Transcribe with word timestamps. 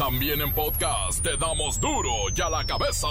También 0.00 0.40
en 0.40 0.50
podcast 0.54 1.22
te 1.22 1.36
damos 1.36 1.78
duro 1.78 2.10
y 2.34 2.40
a 2.40 2.48
la 2.48 2.64
cabeza. 2.64 3.06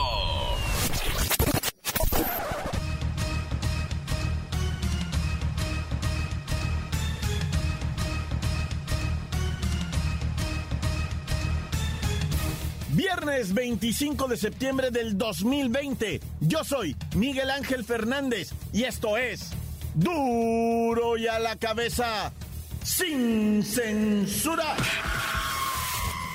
Viernes 12.90 13.54
25 13.54 14.28
de 14.28 14.38
septiembre 14.38 14.90
del 14.90 15.16
2020. 15.16 16.20
Yo 16.40 16.64
soy 16.64 16.96
Miguel 17.16 17.52
Ángel 17.52 17.86
Fernández 17.86 18.50
y 18.74 18.86
esto 18.86 19.16
es 19.16 19.52
Duro 19.94 21.18
y 21.18 21.28
a 21.28 21.38
la 21.38 21.56
cabeza, 21.56 22.34
sin 22.84 23.62
censura. 23.62 24.76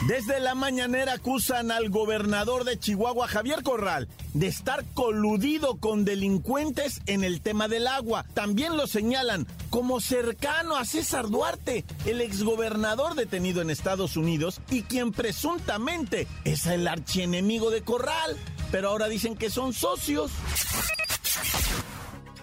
Desde 0.07 0.39
la 0.39 0.55
mañanera 0.55 1.15
acusan 1.15 1.71
al 1.71 1.89
gobernador 1.89 2.65
de 2.65 2.79
Chihuahua, 2.79 3.27
Javier 3.27 3.63
Corral, 3.63 4.07
de 4.35 4.49
estar 4.49 4.85
coludido 4.93 5.77
con 5.77 6.05
delincuentes 6.05 7.01
en 7.07 7.25
el 7.25 7.41
tema 7.41 7.69
del 7.69 7.87
agua. 7.87 8.27
También 8.35 8.77
lo 8.77 8.87
señalan 8.87 9.47
como 9.71 10.03
cercano 10.03 10.77
a 10.77 10.85
César 10.85 11.31
Duarte, 11.31 11.87
el 12.05 12.21
exgobernador 12.21 13.15
detenido 13.15 13.63
en 13.63 13.71
Estados 13.71 14.19
Unidos 14.19 14.61
y 14.71 14.83
quien 14.83 15.11
presuntamente 15.11 16.27
es 16.45 16.67
el 16.67 16.87
archienemigo 16.87 17.71
de 17.71 17.81
Corral. 17.81 18.37
Pero 18.71 18.91
ahora 18.91 19.09
dicen 19.09 19.37
que 19.37 19.49
son 19.49 19.73
socios. 19.73 20.33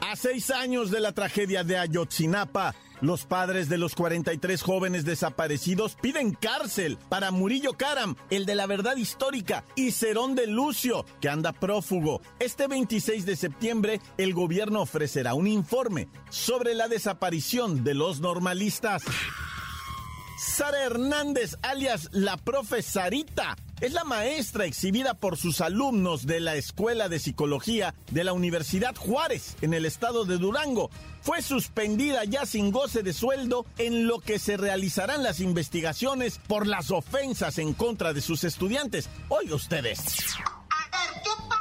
A 0.02 0.16
seis 0.16 0.50
años 0.50 0.90
de 0.90 1.00
la 1.00 1.12
tragedia 1.12 1.64
de 1.64 1.78
Ayotzinapa, 1.78 2.74
los 3.02 3.26
padres 3.26 3.70
de 3.70 3.78
los 3.78 3.96
43 3.96 4.62
jóvenes 4.62 5.06
desaparecidos 5.06 5.98
piden 6.02 6.34
cárcel 6.34 6.98
para 7.10 7.32
Murillo 7.32 7.74
Karam, 7.74 8.16
el 8.30 8.46
de 8.46 8.56
la 8.56 8.68
verdad 8.68 8.96
histórica, 8.96 9.64
y 9.76 9.92
Cerón 9.92 10.36
de 10.36 10.48
Lucio, 10.48 11.06
que 11.20 11.30
anda 11.30 11.52
prófugo. 11.52 12.22
Este 12.40 12.68
26 12.68 13.26
de 13.26 13.36
septiembre, 13.36 14.02
el 14.18 14.34
gobierno 14.34 14.82
ofrecerá 14.82 15.34
un 15.34 15.48
informe 15.48 16.08
sobre 16.30 16.76
la 16.76 16.88
desaparición 16.88 17.84
de 17.84 17.94
los 17.94 18.22
normalistas. 18.22 19.04
Sara 20.42 20.86
Hernández, 20.86 21.56
alias 21.62 22.10
la 22.14 22.36
profesarita, 22.36 23.56
es 23.80 23.94
la 23.94 24.04
maestra 24.04 24.66
exhibida 24.66 25.14
por 25.14 25.38
sus 25.38 25.62
alumnos 25.62 26.26
de 26.26 26.40
la 26.40 26.56
Escuela 26.56 27.10
de 27.10 27.20
Psicología 27.20 27.94
de 28.10 28.24
la 28.24 28.34
Universidad 28.34 28.96
Juárez, 28.96 29.56
en 29.62 29.76
el 29.76 29.86
estado 29.86 30.26
de 30.26 30.40
Durango. 30.40 30.90
Fue 31.22 31.44
suspendida 31.44 32.24
ya 32.24 32.48
sin 32.48 32.72
goce 32.72 33.04
de 33.04 33.14
sueldo 33.14 33.68
en 33.78 34.08
lo 34.08 34.20
que 34.20 34.40
se 34.40 34.58
realizarán 34.58 35.22
las 35.22 35.42
investigaciones 35.42 36.40
por 36.48 36.66
las 36.66 36.90
ofensas 36.90 37.60
en 37.60 37.74
contra 37.74 38.12
de 38.12 38.22
sus 38.22 38.44
estudiantes. 38.44 39.10
Oiga 39.30 39.54
ustedes. 39.54 40.00
A 40.00 41.14
ver, 41.14 41.22
¿qué 41.22 41.30
parte 41.48 41.61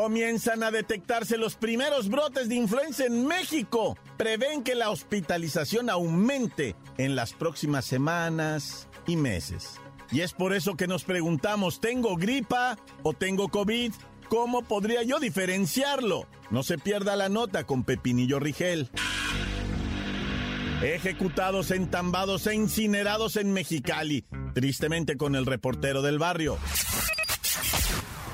Comienzan 0.00 0.62
a 0.62 0.70
detectarse 0.70 1.36
los 1.36 1.56
primeros 1.56 2.08
brotes 2.08 2.48
de 2.48 2.54
influenza 2.54 3.04
en 3.04 3.26
México. 3.26 3.98
Prevén 4.16 4.62
que 4.62 4.74
la 4.74 4.88
hospitalización 4.88 5.90
aumente 5.90 6.74
en 6.96 7.14
las 7.14 7.34
próximas 7.34 7.84
semanas 7.84 8.88
y 9.06 9.16
meses. 9.16 9.78
Y 10.10 10.22
es 10.22 10.32
por 10.32 10.54
eso 10.54 10.74
que 10.74 10.86
nos 10.86 11.04
preguntamos, 11.04 11.80
¿tengo 11.80 12.16
gripa 12.16 12.78
o 13.02 13.12
tengo 13.12 13.48
COVID? 13.48 13.92
¿Cómo 14.30 14.62
podría 14.62 15.02
yo 15.02 15.20
diferenciarlo? 15.20 16.26
No 16.50 16.62
se 16.62 16.78
pierda 16.78 17.14
la 17.14 17.28
nota 17.28 17.64
con 17.64 17.84
Pepinillo 17.84 18.40
Rigel. 18.40 18.88
Ejecutados, 20.82 21.70
entambados 21.72 22.46
e 22.46 22.54
incinerados 22.54 23.36
en 23.36 23.52
Mexicali, 23.52 24.24
tristemente 24.54 25.18
con 25.18 25.34
el 25.34 25.44
reportero 25.44 26.00
del 26.00 26.18
barrio. 26.18 26.56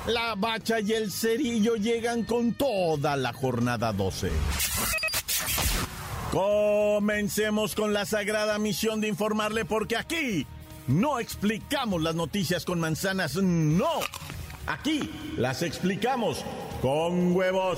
La 0.07 0.35
bacha 0.35 0.79
y 0.79 0.93
el 0.93 1.11
cerillo 1.11 1.75
llegan 1.75 2.23
con 2.23 2.53
toda 2.53 3.17
la 3.17 3.33
jornada 3.33 3.91
12. 3.91 4.31
Comencemos 6.31 7.75
con 7.75 7.93
la 7.93 8.05
sagrada 8.05 8.57
misión 8.57 9.01
de 9.01 9.09
informarle 9.09 9.65
porque 9.65 9.97
aquí 9.97 10.47
no 10.87 11.19
explicamos 11.19 12.01
las 12.01 12.15
noticias 12.15 12.63
con 12.63 12.79
manzanas, 12.79 13.35
no. 13.35 13.99
Aquí 14.65 15.11
las 15.35 15.61
explicamos 15.61 16.45
con 16.81 17.35
huevos. 17.35 17.77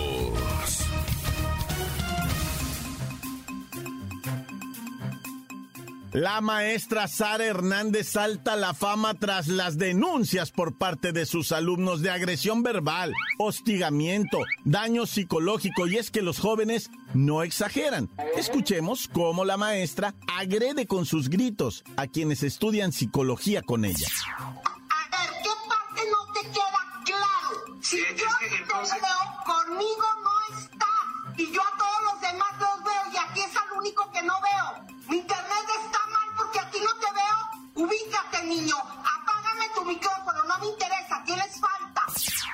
La 6.13 6.41
maestra 6.41 7.07
Sara 7.07 7.45
Hernández 7.45 8.09
salta 8.09 8.57
la 8.57 8.73
fama 8.73 9.13
tras 9.13 9.47
las 9.47 9.77
denuncias 9.77 10.51
por 10.51 10.77
parte 10.77 11.13
de 11.13 11.25
sus 11.25 11.53
alumnos 11.53 12.01
de 12.01 12.09
agresión 12.09 12.63
verbal, 12.63 13.13
hostigamiento, 13.37 14.39
daño 14.65 15.05
psicológico 15.05 15.87
y 15.87 15.95
es 15.95 16.11
que 16.11 16.21
los 16.21 16.37
jóvenes 16.37 16.91
no 17.13 17.43
exageran. 17.43 18.09
Escuchemos 18.35 19.07
cómo 19.07 19.45
la 19.45 19.55
maestra 19.55 20.13
agrede 20.27 20.85
con 20.85 21.05
sus 21.05 21.29
gritos 21.29 21.85
a 21.95 22.07
quienes 22.07 22.43
estudian 22.43 22.91
psicología 22.91 23.61
con 23.61 23.85
ella. 23.85 24.07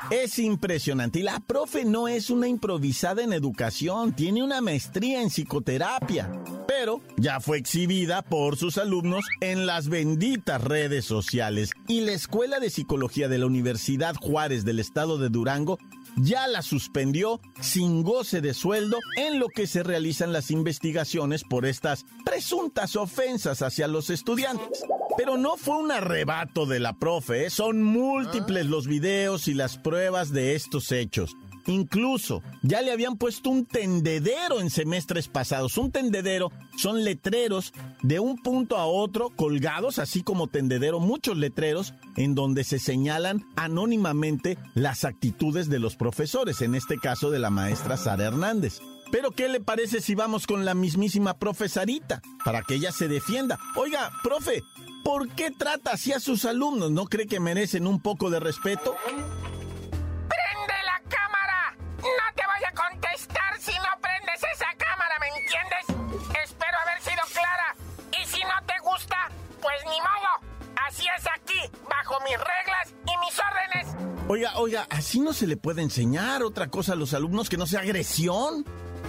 Es 0.09 0.39
impresionante 0.39 1.19
y 1.19 1.23
la 1.23 1.41
profe 1.41 1.83
no 1.83 2.07
es 2.07 2.29
una 2.29 2.47
improvisada 2.47 3.23
en 3.23 3.33
educación, 3.33 4.13
tiene 4.13 4.41
una 4.41 4.61
maestría 4.61 5.21
en 5.21 5.29
psicoterapia, 5.29 6.31
pero 6.65 7.01
ya 7.17 7.41
fue 7.41 7.57
exhibida 7.57 8.21
por 8.21 8.55
sus 8.55 8.77
alumnos 8.77 9.25
en 9.41 9.65
las 9.65 9.89
benditas 9.89 10.63
redes 10.63 11.03
sociales 11.03 11.71
y 11.89 12.01
la 12.01 12.13
Escuela 12.13 12.61
de 12.61 12.69
Psicología 12.69 13.27
de 13.27 13.37
la 13.37 13.47
Universidad 13.47 14.15
Juárez 14.15 14.63
del 14.63 14.79
Estado 14.79 15.17
de 15.17 15.27
Durango 15.27 15.77
ya 16.15 16.47
la 16.47 16.61
suspendió 16.61 17.41
sin 17.59 18.03
goce 18.03 18.39
de 18.39 18.53
sueldo 18.53 18.97
en 19.17 19.39
lo 19.39 19.49
que 19.49 19.67
se 19.67 19.83
realizan 19.83 20.31
las 20.31 20.51
investigaciones 20.51 21.43
por 21.43 21.65
estas 21.65 22.05
presuntas 22.25 22.95
ofensas 22.95 23.61
hacia 23.61 23.87
los 23.87 24.09
estudiantes. 24.09 24.83
Pero 25.17 25.35
no 25.35 25.57
fue 25.57 25.77
un 25.77 25.91
arrebato 25.91 26.65
de 26.65 26.79
la 26.79 26.93
profe, 26.93 27.47
¿eh? 27.47 27.49
son 27.49 27.81
múltiples 27.81 28.67
los 28.67 28.87
videos 28.87 29.47
y 29.47 29.55
las 29.55 29.77
pruebas 29.77 30.31
de 30.31 30.55
estos 30.55 30.91
hechos. 30.91 31.35
Incluso 31.67 32.41
ya 32.61 32.81
le 32.81 32.91
habían 32.91 33.17
puesto 33.17 33.49
un 33.49 33.65
tendedero 33.65 34.61
en 34.61 34.69
semestres 34.69 35.27
pasados. 35.27 35.77
Un 35.77 35.91
tendedero 35.91 36.51
son 36.77 37.03
letreros 37.03 37.73
de 38.01 38.21
un 38.21 38.37
punto 38.37 38.77
a 38.77 38.85
otro 38.85 39.31
colgados, 39.35 39.99
así 39.99 40.23
como 40.23 40.47
tendedero, 40.47 41.01
muchos 41.01 41.35
letreros 41.35 41.93
en 42.15 42.35
donde 42.35 42.63
se 42.63 42.79
señalan 42.79 43.45
anónimamente 43.57 44.57
las 44.75 45.03
actitudes 45.03 45.67
de 45.69 45.79
los 45.79 45.97
profesores, 45.97 46.61
en 46.61 46.73
este 46.73 46.97
caso 46.97 47.31
de 47.31 47.39
la 47.39 47.49
maestra 47.49 47.97
Sara 47.97 48.25
Hernández. 48.25 48.79
Pero 49.11 49.31
¿qué 49.31 49.47
le 49.49 49.59
parece 49.59 50.01
si 50.01 50.15
vamos 50.15 50.47
con 50.47 50.65
la 50.65 50.73
mismísima 50.73 51.37
profesarita 51.37 52.21
para 52.43 52.61
que 52.61 52.75
ella 52.75 52.91
se 52.91 53.07
defienda? 53.07 53.57
Oiga, 53.75 54.11
profe, 54.23 54.63
¿por 55.07 55.29
qué 55.29 55.51
trata 55.51 55.91
así 55.91 56.11
a 56.11 56.19
sus 56.19 56.43
alumnos? 56.43 56.91
¿No 56.91 57.05
cree 57.05 57.27
que 57.27 57.39
merecen 57.39 57.87
un 57.87 58.01
poco 58.01 58.29
de 58.29 58.41
respeto? 58.41 58.93
¡Prende 59.05 60.77
la 60.83 61.01
cámara! 61.07 61.77
No 61.95 62.27
te 62.35 62.43
voy 62.45 62.63
a 62.67 62.73
contestar 62.73 63.57
si 63.57 63.71
no 63.71 64.01
prendes 64.01 64.43
esa 64.53 64.65
cámara, 64.75 65.15
¿me 65.21 65.27
entiendes? 65.29 66.35
Espero 66.43 66.77
haber 66.83 67.01
sido 67.01 67.21
clara. 67.31 67.75
Y 68.21 68.25
si 68.27 68.41
no 68.43 68.65
te 68.65 68.73
gusta, 68.83 69.15
pues 69.61 69.77
ni 69.85 69.97
modo. 70.01 70.75
Así 70.85 71.05
es 71.17 71.25
aquí, 71.33 71.77
bajo 71.89 72.19
mis 72.25 72.37
reglas 72.37 72.93
y 73.05 73.17
mis 73.25 73.39
órdenes. 73.39 74.27
Oiga, 74.27 74.57
oiga, 74.57 74.87
así 74.89 75.21
no 75.21 75.31
se 75.31 75.47
le 75.47 75.55
puede 75.55 75.83
enseñar 75.83 76.43
otra 76.43 76.67
cosa 76.67 76.91
a 76.91 76.97
los 76.97 77.13
alumnos 77.13 77.47
que 77.47 77.55
no 77.55 77.65
sea 77.65 77.79
agresión, 77.79 78.65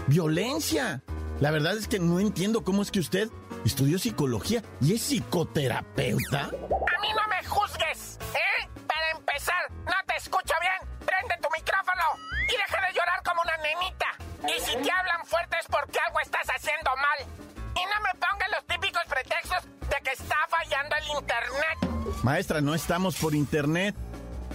violencia. 0.07 1.03
La 1.41 1.51
verdad 1.51 1.77
es 1.77 1.89
que 1.89 1.99
no 1.99 2.21
entiendo 2.21 2.63
cómo 2.63 2.83
es 2.83 2.93
que 2.93 3.01
usted 3.01 3.31
estudió 3.65 3.99
psicología 3.99 4.63
y 4.81 4.95
es 4.95 5.03
psicoterapeuta. 5.03 6.41
A 6.45 7.01
mí 7.01 7.09
no 7.15 7.29
me 7.29 7.45
juzgues, 7.47 8.19
¿eh? 8.35 8.69
Para 8.87 9.11
empezar, 9.17 9.71
no 9.85 9.95
te 10.07 10.17
escucho 10.17 10.55
bien. 10.61 10.91
Prende 10.99 11.35
tu 11.43 11.49
micrófono 11.55 12.05
y 12.49 12.57
deja 12.57 12.87
de 12.87 12.93
llorar 12.95 13.23
como 13.25 13.43
una 13.43 13.57
nenita. 13.59 14.07
Y 14.57 14.61
si 14.61 14.73
te 14.73 14.91
hablan 14.91 15.27
fuerte 15.27 15.57
es 15.61 15.67
porque 15.67 15.99
algo 16.07 16.21
estás 16.21 16.47
haciendo 16.55 16.91
mal. 16.97 17.29
Y 17.75 17.85
no 17.85 18.01
me 18.03 18.13
pongan 18.19 18.51
los 18.51 18.67
típicos 18.67 19.03
pretextos 19.09 19.65
de 19.89 19.97
que 20.03 20.13
está 20.13 20.37
fallando 20.49 20.97
el 20.97 21.07
internet. 21.19 22.23
Maestra, 22.23 22.61
no 22.61 22.75
estamos 22.75 23.17
por 23.17 23.35
internet. 23.35 23.95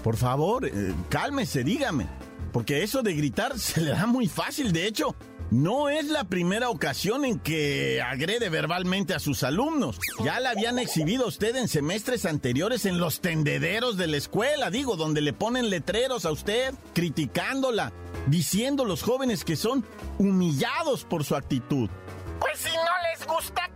Por 0.03 0.17
favor, 0.17 0.65
eh, 0.65 0.93
cálmese, 1.09 1.63
dígame. 1.63 2.07
Porque 2.51 2.83
eso 2.83 3.01
de 3.01 3.13
gritar 3.13 3.57
se 3.59 3.81
le 3.81 3.91
da 3.91 4.05
muy 4.05 4.27
fácil. 4.27 4.71
De 4.73 4.85
hecho, 4.85 5.15
no 5.53 5.87
es 5.87 6.05
la 6.05 6.23
primera 6.23 6.69
ocasión 6.69 7.25
en 7.25 7.39
que 7.39 8.01
agrede 8.01 8.49
verbalmente 8.49 9.13
a 9.13 9.19
sus 9.19 9.43
alumnos. 9.43 9.99
Ya 10.23 10.39
la 10.39 10.49
habían 10.49 10.79
exhibido 10.79 11.25
a 11.25 11.27
usted 11.27 11.55
en 11.55 11.67
semestres 11.67 12.25
anteriores 12.25 12.85
en 12.85 12.97
los 12.97 13.21
tendederos 13.21 13.95
de 13.95 14.07
la 14.07 14.17
escuela, 14.17 14.71
digo, 14.71 14.95
donde 14.95 15.21
le 15.21 15.31
ponen 15.31 15.69
letreros 15.69 16.25
a 16.25 16.31
usted, 16.31 16.73
criticándola, 16.95 17.93
diciendo 18.25 18.83
los 18.83 19.03
jóvenes 19.03 19.43
que 19.45 19.55
son 19.55 19.85
humillados 20.17 21.05
por 21.05 21.23
su 21.23 21.35
actitud. 21.35 21.87
Pues 22.39 22.57
si 22.57 22.75
no 22.75 22.83
les 23.11 23.27
gusta, 23.27 23.69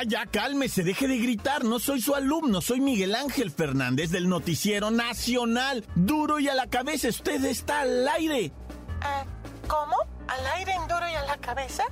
Ah, 0.00 0.04
ya 0.06 0.26
cálmese, 0.26 0.84
deje 0.84 1.08
de 1.08 1.18
gritar. 1.18 1.64
No 1.64 1.80
soy 1.80 2.00
su 2.00 2.14
alumno, 2.14 2.60
soy 2.60 2.80
Miguel 2.80 3.16
Ángel 3.16 3.50
Fernández 3.50 4.12
del 4.12 4.28
Noticiero 4.28 4.92
Nacional. 4.92 5.84
Duro 5.96 6.38
y 6.38 6.48
a 6.48 6.54
la 6.54 6.68
cabeza, 6.68 7.08
usted 7.08 7.44
está 7.44 7.80
al 7.80 8.06
aire. 8.06 8.52
Ah, 9.00 9.24
¿Cómo? 9.66 9.96
¿Al 10.28 10.46
aire 10.58 10.72
en 10.72 10.86
duro 10.86 11.08
y 11.10 11.14
a 11.14 11.24
la 11.24 11.36
cabeza? 11.38 11.82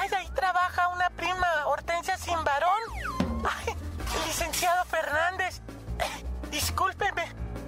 Ay, 0.00 0.08
ahí 0.18 0.26
trabaja 0.34 0.88
una 0.88 1.10
prima, 1.10 1.46
Hortensia 1.66 2.18
sin 2.18 2.42
varón. 2.42 2.80
Ay, 3.44 3.72
licenciado 4.26 4.84
Fernández, 4.86 5.62
eh, 6.00 6.24
discúlpeme. 6.50 7.22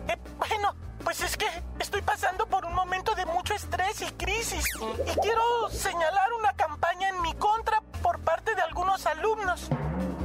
Eh, 0.09 0.17
bueno, 0.37 0.75
pues 1.05 1.21
es 1.21 1.37
que 1.37 1.47
estoy 1.79 2.03
pasando 2.03 2.49
por 2.49 2.65
un 2.65 2.75
momento 2.75 3.15
de 3.15 3.25
mucho 3.27 3.55
estrés 3.55 4.03
y 4.03 4.11
crisis. 4.15 4.65
Y 5.07 5.21
quiero 5.21 5.71
señalar 5.71 6.33
una 6.41 6.55
campaña 6.55 7.11
en 7.11 7.23
mi 7.23 7.35
contra 7.35 7.81
por 8.05 8.21
parte 8.21 8.55
de 8.55 8.61
algunos 8.61 9.07
alumnos 9.07 9.69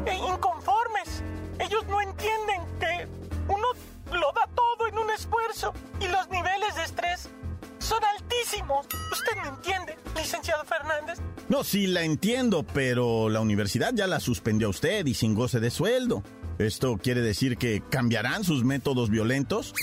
eh, 0.06 0.14
inconformes. 0.14 1.24
Ellos 1.60 1.88
no 1.88 2.02
entienden 2.02 2.62
que 2.78 3.08
uno 3.48 3.68
lo 4.12 4.32
da 4.34 4.50
todo 4.54 4.88
en 4.90 4.98
un 4.98 5.10
esfuerzo 5.12 5.74
y 6.02 6.08
los 6.10 6.30
niveles 6.30 6.76
de 6.76 6.84
estrés 6.84 7.30
son 7.78 8.00
altísimos. 8.04 8.86
¿Usted 9.14 9.42
me 9.42 9.48
entiende, 9.48 9.98
licenciado 10.14 10.66
Fernández? 10.66 11.20
No, 11.48 11.64
sí 11.64 11.88
la 11.88 12.02
entiendo, 12.02 12.64
pero 12.64 13.30
la 13.30 13.40
universidad 13.40 13.92
ya 13.94 14.08
la 14.08 14.20
suspendió 14.20 14.68
a 14.68 14.72
usted 14.72 15.06
y 15.06 15.14
sin 15.14 15.34
goce 15.34 15.62
de 15.62 15.72
sueldo. 15.72 16.22
¿Esto 16.58 16.98
quiere 17.02 17.22
decir 17.22 17.58
que 17.58 17.82
cambiarán 17.90 18.44
sus 18.44 18.66
métodos 18.66 19.10
violentos? 19.10 19.74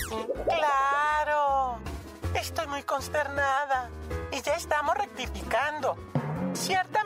Claro. 0.45 1.79
Estoy 2.35 2.67
muy 2.67 2.83
consternada. 2.83 3.89
Y 4.31 4.39
ya 4.43 4.53
estamos 4.53 4.95
rectificando. 4.95 5.97
Ciertamente 6.53 6.96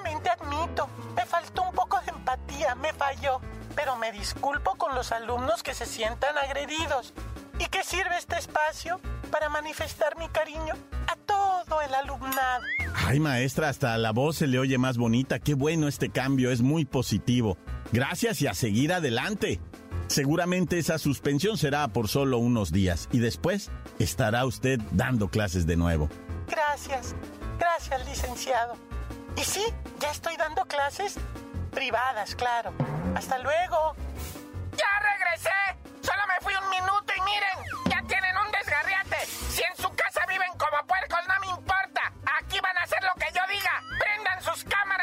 me 1.16 1.26
faltó 1.26 1.64
un 1.64 1.74
poco 1.74 2.00
de 2.06 2.12
empatía, 2.12 2.76
me 2.76 2.94
falló. 2.94 3.40
Pero 3.76 3.96
me 3.96 4.12
disculpo 4.12 4.76
con 4.76 4.96
los 4.96 5.12
alumnos 5.12 5.64
que 5.64 5.74
se 5.74 5.86
sientan 5.86 6.38
agredidos. 6.38 7.14
¿Y 7.60 7.66
qué 7.66 7.84
sirve 7.84 8.18
este 8.18 8.38
espacio? 8.38 9.00
Para 9.32 9.50
manifestar 9.50 10.18
mi 10.18 10.28
cariño 10.28 10.74
a 11.08 11.16
todo 11.16 11.82
el 11.82 11.94
alumnado. 11.94 12.64
Ay, 13.06 13.20
maestra, 13.20 13.70
hasta 13.70 13.98
la 13.98 14.12
voz 14.12 14.38
se 14.38 14.48
le 14.48 14.60
oye 14.60 14.78
más 14.78 14.98
bonita. 14.98 15.40
Qué 15.40 15.54
bueno 15.54 15.88
este 15.88 16.10
cambio, 16.10 16.52
es 16.52 16.62
muy 16.62 16.86
positivo. 16.86 17.58
Gracias 17.92 18.42
y 18.42 18.48
a 18.48 18.54
seguir 18.54 18.92
adelante. 18.94 19.62
Seguramente 20.08 20.78
esa 20.78 20.98
suspensión 20.98 21.58
será 21.58 21.88
por 21.88 22.10
solo 22.10 22.38
unos 22.38 22.72
días 22.74 23.08
y 23.14 23.20
después 23.20 23.72
estará 24.00 24.46
usted 24.46 24.80
dando 24.92 25.30
clases 25.30 25.66
de 25.66 25.78
nuevo. 25.78 26.10
Gracias, 26.50 27.16
gracias, 27.58 28.06
licenciado. 28.06 28.91
Y 29.36 29.44
sí, 29.44 29.66
ya 30.00 30.12
estoy 30.12 30.36
dando 30.38 30.66
clases 30.66 31.18
privadas, 31.72 32.36
claro. 32.36 32.74
Hasta 33.16 33.38
luego. 33.40 33.96
¡Ya 34.76 35.00
regresé! 35.00 35.50
Solo 36.02 36.22
me 36.28 36.40
fui 36.42 36.54
un 36.56 36.70
minuto 36.70 37.14
y 37.16 37.22
miren, 37.22 37.58
ya 37.90 38.02
tienen 38.08 38.36
un 38.38 38.52
desgarriate. 38.52 39.26
Si 39.26 39.64
en 39.64 39.76
su 39.78 39.90
casa 39.96 40.26
viven 40.28 40.52
como 40.58 40.86
puercos, 40.86 41.20
no 41.28 41.40
me 41.40 41.48
importa. 41.48 42.14
Aquí 42.42 42.60
van 42.60 42.78
a 42.78 42.84
hacer 42.84 43.04
lo 43.04 43.14
que 43.16 43.28
yo 43.34 43.42
diga. 43.50 43.72
Prendan 44.00 44.42
sus 44.42 44.64
cámaras 44.64 45.01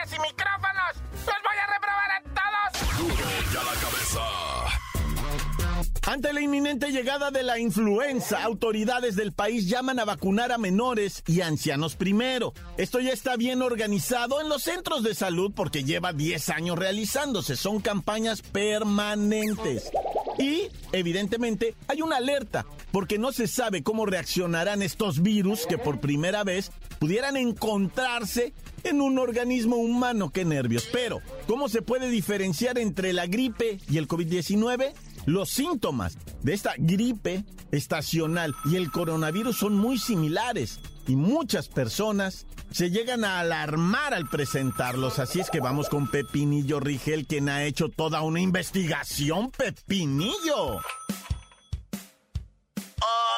Ante 6.08 6.32
la 6.32 6.40
inminente 6.40 6.90
llegada 6.90 7.30
de 7.30 7.42
la 7.42 7.58
influenza, 7.58 8.42
autoridades 8.42 9.14
del 9.14 9.32
país 9.32 9.68
llaman 9.68 9.98
a 9.98 10.06
vacunar 10.06 10.52
a 10.52 10.56
menores 10.56 11.22
y 11.26 11.42
ancianos 11.42 11.96
primero. 11.96 12.54
Esto 12.78 12.98
ya 13.00 13.12
está 13.12 13.36
bien 13.36 13.60
organizado 13.60 14.40
en 14.40 14.48
los 14.48 14.62
centros 14.62 15.02
de 15.02 15.14
salud 15.14 15.52
porque 15.54 15.84
lleva 15.84 16.14
10 16.14 16.48
años 16.48 16.78
realizándose. 16.78 17.56
Son 17.56 17.82
campañas 17.82 18.40
permanentes. 18.40 19.90
Y, 20.38 20.68
evidentemente, 20.92 21.74
hay 21.88 22.00
una 22.00 22.16
alerta, 22.16 22.64
porque 22.90 23.18
no 23.18 23.30
se 23.30 23.46
sabe 23.46 23.82
cómo 23.82 24.06
reaccionarán 24.06 24.80
estos 24.80 25.20
virus 25.20 25.66
que 25.66 25.76
por 25.76 26.00
primera 26.00 26.42
vez 26.42 26.72
pudieran 26.98 27.36
encontrarse 27.36 28.54
en 28.82 29.02
un 29.02 29.18
organismo 29.18 29.76
humano. 29.76 30.30
¡Qué 30.30 30.46
nervios! 30.46 30.88
Pero, 30.90 31.20
¿cómo 31.46 31.68
se 31.68 31.82
puede 31.82 32.08
diferenciar 32.08 32.78
entre 32.78 33.12
la 33.12 33.26
gripe 33.26 33.78
y 33.90 33.98
el 33.98 34.08
COVID-19? 34.08 34.94
Los 35.28 35.50
síntomas 35.50 36.16
de 36.40 36.54
esta 36.54 36.72
gripe 36.78 37.44
estacional 37.70 38.54
y 38.64 38.76
el 38.76 38.90
coronavirus 38.90 39.58
son 39.58 39.76
muy 39.76 39.98
similares 39.98 40.80
y 41.06 41.16
muchas 41.16 41.68
personas 41.68 42.46
se 42.70 42.88
llegan 42.88 43.26
a 43.26 43.40
alarmar 43.40 44.14
al 44.14 44.26
presentarlos. 44.26 45.18
Así 45.18 45.38
es 45.38 45.50
que 45.50 45.60
vamos 45.60 45.90
con 45.90 46.10
Pepinillo 46.10 46.80
Rigel, 46.80 47.26
quien 47.26 47.50
ha 47.50 47.64
hecho 47.64 47.90
toda 47.90 48.22
una 48.22 48.40
investigación. 48.40 49.50
Pepinillo. 49.50 50.76
Oh, 50.76 50.80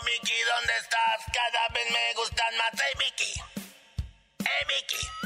Mickey, 0.05 0.39
¿dónde 0.47 0.73
estás? 0.81 1.25
Cada 1.35 1.75
vez 1.75 1.91
me 1.91 2.15
gustan 2.15 2.57
más. 2.57 2.71
¡Hey, 2.73 2.95
Mickey! 3.01 3.33
¡Hey, 4.39 4.65
Mickey! 4.69 5.20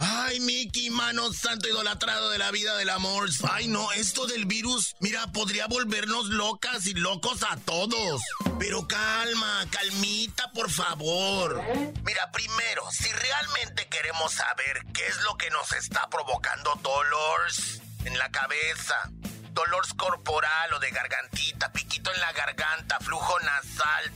Ay, 0.00 0.40
Mickey, 0.40 0.88
mano 0.88 1.30
santo 1.32 1.68
idolatrado 1.68 2.30
de 2.30 2.38
la 2.38 2.50
vida 2.50 2.74
del 2.78 2.88
amor. 2.88 3.28
Ay, 3.50 3.68
no, 3.68 3.92
esto 3.92 4.26
del 4.26 4.46
virus, 4.46 4.96
mira, 4.98 5.26
podría 5.26 5.66
volvernos 5.66 6.26
locas 6.26 6.86
y 6.86 6.94
locos 6.94 7.42
a 7.42 7.56
todos. 7.58 8.22
Pero 8.58 8.88
calma, 8.88 9.66
calmita, 9.70 10.50
por 10.52 10.70
favor. 10.70 11.62
Mira, 12.02 12.32
primero, 12.32 12.90
si 12.90 13.12
realmente 13.12 13.88
queremos 13.88 14.32
saber 14.32 14.86
qué 14.94 15.06
es 15.06 15.20
lo 15.22 15.36
que 15.36 15.50
nos 15.50 15.70
está 15.72 16.08
provocando 16.08 16.74
dolores 16.76 17.82
en 18.06 18.18
la 18.18 18.30
cabeza, 18.30 19.10
dolor 19.52 19.84
corporal 19.96 20.72
o 20.72 20.78
de 20.78 20.90
gargantita, 20.90 21.72
piquito 21.72 22.10
en 22.14 22.20
la 22.20 22.32
garganta, 22.32 22.98
flujo 23.00 23.38
nasal, 23.40 24.12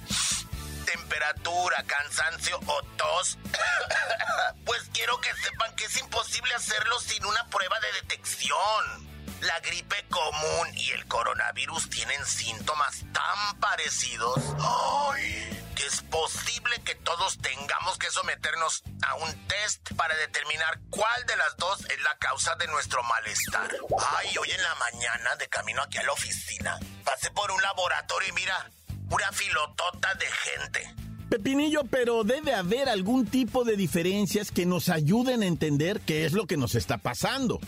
temperatura, 0.94 1.82
cansancio 1.86 2.60
o 2.66 2.82
tos, 2.96 3.38
pues 4.64 4.82
quiero 4.92 5.20
que 5.20 5.34
sepan 5.34 5.74
que 5.74 5.86
es 5.86 5.96
imposible 5.98 6.54
hacerlo 6.54 7.00
sin 7.00 7.24
una 7.26 7.44
prueba 7.48 7.78
de 7.80 7.92
detección. 8.00 9.14
La 9.40 9.58
gripe 9.60 10.06
común 10.08 10.68
y 10.74 10.90
el 10.92 11.06
coronavirus 11.06 11.90
tienen 11.90 12.24
síntomas 12.24 13.04
tan 13.12 13.60
parecidos 13.60 14.40
ay, 14.60 15.72
que 15.76 15.84
es 15.84 16.00
posible 16.02 16.80
que 16.82 16.94
todos 16.94 17.38
tengamos 17.38 17.98
que 17.98 18.10
someternos 18.10 18.82
a 19.04 19.16
un 19.16 19.48
test 19.48 19.92
para 19.96 20.16
determinar 20.16 20.78
cuál 20.88 21.26
de 21.26 21.36
las 21.36 21.56
dos 21.56 21.80
es 21.90 22.00
la 22.02 22.16
causa 22.18 22.54
de 22.54 22.68
nuestro 22.68 23.02
malestar. 23.02 23.68
Ay, 24.16 24.34
hoy 24.38 24.50
en 24.50 24.62
la 24.62 24.74
mañana, 24.76 25.36
de 25.36 25.48
camino 25.48 25.82
aquí 25.82 25.98
a 25.98 26.04
la 26.04 26.12
oficina, 26.12 26.78
pasé 27.04 27.30
por 27.32 27.50
un 27.50 27.60
laboratorio 27.60 28.28
y 28.28 28.32
mira, 28.32 28.70
pura 29.08 29.30
filotota 29.32 30.14
de 30.14 30.26
gente. 30.26 30.94
Pepinillo, 31.28 31.82
pero 31.90 32.22
debe 32.22 32.54
haber 32.54 32.88
algún 32.88 33.26
tipo 33.26 33.64
de 33.64 33.76
diferencias 33.76 34.50
que 34.50 34.66
nos 34.66 34.88
ayuden 34.88 35.42
a 35.42 35.46
entender 35.46 36.00
qué 36.00 36.24
es 36.24 36.32
lo 36.32 36.46
que 36.46 36.56
nos 36.56 36.74
está 36.74 36.98
pasando. 36.98 37.58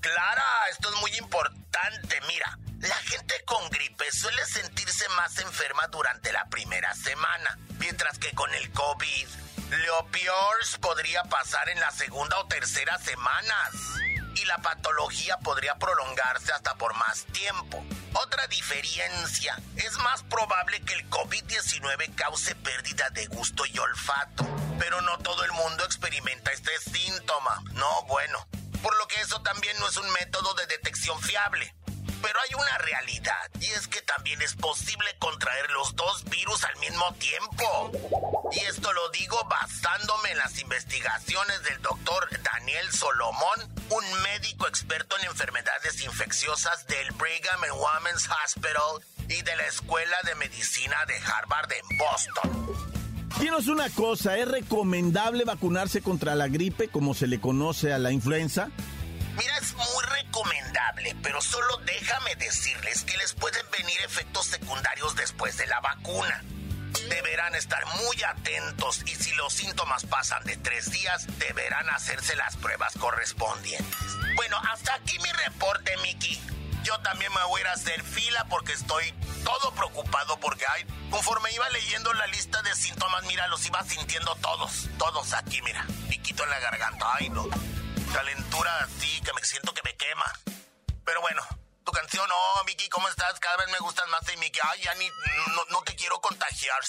Clara, 0.00 0.44
esto 0.70 0.88
es 0.94 1.00
muy 1.00 1.10
importante. 1.16 2.20
Mira, 2.28 2.58
la 2.80 2.94
gente 2.96 3.34
con 3.44 3.68
gripe 3.70 4.04
suele 4.12 4.44
sentirse 4.44 5.08
más 5.16 5.38
enferma 5.38 5.86
durante 5.88 6.32
la 6.32 6.44
primera 6.48 6.94
semana, 6.94 7.58
mientras 7.78 8.18
que 8.18 8.32
con 8.32 8.52
el 8.54 8.70
COVID, 8.70 9.26
lo 9.86 10.06
peor 10.12 10.56
podría 10.80 11.24
pasar 11.24 11.68
en 11.68 11.80
la 11.80 11.90
segunda 11.90 12.38
o 12.38 12.46
tercera 12.46 12.98
semanas. 12.98 13.74
Y 14.36 14.44
la 14.44 14.58
patología 14.58 15.38
podría 15.38 15.76
prolongarse 15.76 16.52
hasta 16.52 16.74
por 16.76 16.94
más 16.94 17.24
tiempo. 17.32 17.82
Otra 18.22 18.46
diferencia, 18.46 19.60
es 19.76 19.92
más 19.98 20.22
probable 20.22 20.80
que 20.80 20.94
el 20.94 21.10
COVID-19 21.10 22.14
cause 22.14 22.54
pérdida 22.54 23.10
de 23.10 23.26
gusto 23.26 23.64
y 23.66 23.78
olfato, 23.78 24.46
pero 24.78 25.02
no 25.02 25.18
todo 25.18 25.44
el 25.44 25.52
mundo 25.52 25.84
experimenta 25.84 26.50
este 26.50 26.70
síntoma. 26.78 27.62
No, 27.72 28.04
bueno, 28.04 28.46
por 28.82 28.96
lo 28.96 29.06
que 29.06 29.20
eso 29.20 29.42
también 29.42 29.78
no 29.80 29.88
es 29.88 29.96
un 29.98 30.10
método 30.12 30.54
de 30.54 30.66
detección 30.66 31.20
fiable. 31.20 31.74
Pero 32.26 32.40
hay 32.40 32.54
una 32.54 32.78
realidad, 32.78 33.50
y 33.60 33.66
es 33.66 33.86
que 33.86 34.02
también 34.02 34.42
es 34.42 34.56
posible 34.56 35.06
contraer 35.20 35.70
los 35.70 35.94
dos 35.94 36.24
virus 36.24 36.64
al 36.64 36.76
mismo 36.80 37.14
tiempo. 37.14 37.92
Y 38.50 38.58
esto 38.64 38.92
lo 38.92 39.08
digo 39.10 39.38
basándome 39.48 40.32
en 40.32 40.38
las 40.38 40.58
investigaciones 40.58 41.62
del 41.62 41.80
doctor 41.82 42.28
Daniel 42.42 42.90
Solomón, 42.90 43.60
un 43.90 44.22
médico 44.24 44.66
experto 44.66 45.16
en 45.20 45.26
enfermedades 45.26 46.02
infecciosas 46.02 46.84
del 46.88 47.12
Brigham 47.12 47.62
and 47.62 47.74
Women's 47.74 48.28
Hospital 48.44 49.04
y 49.28 49.42
de 49.42 49.54
la 49.54 49.66
Escuela 49.66 50.16
de 50.24 50.34
Medicina 50.34 50.96
de 51.06 51.14
Harvard 51.18 51.70
en 51.70 51.96
Boston. 51.96 52.76
Dinos 53.38 53.68
una 53.68 53.88
cosa, 53.90 54.36
¿es 54.36 54.48
recomendable 54.48 55.44
vacunarse 55.44 56.02
contra 56.02 56.34
la 56.34 56.48
gripe 56.48 56.88
como 56.88 57.14
se 57.14 57.28
le 57.28 57.40
conoce 57.40 57.92
a 57.92 57.98
la 57.98 58.10
influenza? 58.10 58.70
Mira, 59.36 59.56
es 59.58 59.74
muy 59.74 60.04
recomendable, 60.04 61.14
pero 61.22 61.42
solo 61.42 61.76
déjame 61.84 62.34
decirles 62.36 63.04
que 63.04 63.16
les 63.18 63.34
pueden 63.34 63.70
venir 63.70 64.00
efectos 64.02 64.46
secundarios 64.46 65.14
después 65.14 65.58
de 65.58 65.66
la 65.66 65.80
vacuna. 65.80 66.42
Deberán 67.10 67.54
estar 67.54 67.84
muy 67.86 68.22
atentos 68.22 69.02
y 69.04 69.14
si 69.14 69.32
los 69.34 69.52
síntomas 69.52 70.06
pasan 70.06 70.42
de 70.44 70.56
tres 70.56 70.90
días, 70.90 71.26
deberán 71.38 71.88
hacerse 71.90 72.34
las 72.36 72.56
pruebas 72.56 72.94
correspondientes. 72.98 73.96
Bueno, 74.36 74.58
hasta 74.72 74.94
aquí 74.94 75.18
mi 75.18 75.30
reporte, 75.32 75.94
Mickey. 75.98 76.40
Yo 76.82 76.98
también 77.00 77.32
me 77.34 77.44
voy 77.44 77.58
a 77.58 77.62
ir 77.62 77.68
a 77.68 77.72
hacer 77.72 78.02
fila 78.02 78.46
porque 78.48 78.72
estoy 78.72 79.12
todo 79.44 79.72
preocupado 79.74 80.40
porque 80.40 80.64
hay, 80.72 80.84
conforme 81.10 81.52
iba 81.52 81.68
leyendo 81.70 82.12
la 82.14 82.26
lista 82.28 82.62
de 82.62 82.74
síntomas, 82.74 83.24
mira, 83.24 83.46
los 83.48 83.66
iba 83.66 83.82
sintiendo 83.84 84.34
todos, 84.36 84.88
todos 84.96 85.32
aquí, 85.34 85.60
mira, 85.62 85.84
piquito 86.08 86.44
en 86.44 86.50
la 86.50 86.60
garganta, 86.60 87.06
ay 87.18 87.28
no 87.28 87.48
calentura 88.16 88.70
así 88.80 89.20
que 89.20 89.30
me 89.34 89.42
siento 89.42 89.74
que 89.74 89.82
me 89.84 89.94
quema. 89.94 90.24
Pero 91.04 91.20
bueno, 91.20 91.42
tu 91.84 91.92
canción, 91.92 92.24
oh, 92.32 92.64
Miki, 92.64 92.88
¿cómo 92.88 93.06
estás? 93.08 93.38
Cada 93.40 93.58
vez 93.58 93.66
me 93.70 93.78
gustan 93.80 94.08
más 94.10 94.22
y 94.34 94.38
Miki, 94.38 94.58
ay, 94.72 94.80
ya 94.84 94.94
ni, 94.94 95.06
no, 95.70 95.82
te 95.82 95.94
quiero 95.94 96.18
contagiar. 96.20 96.80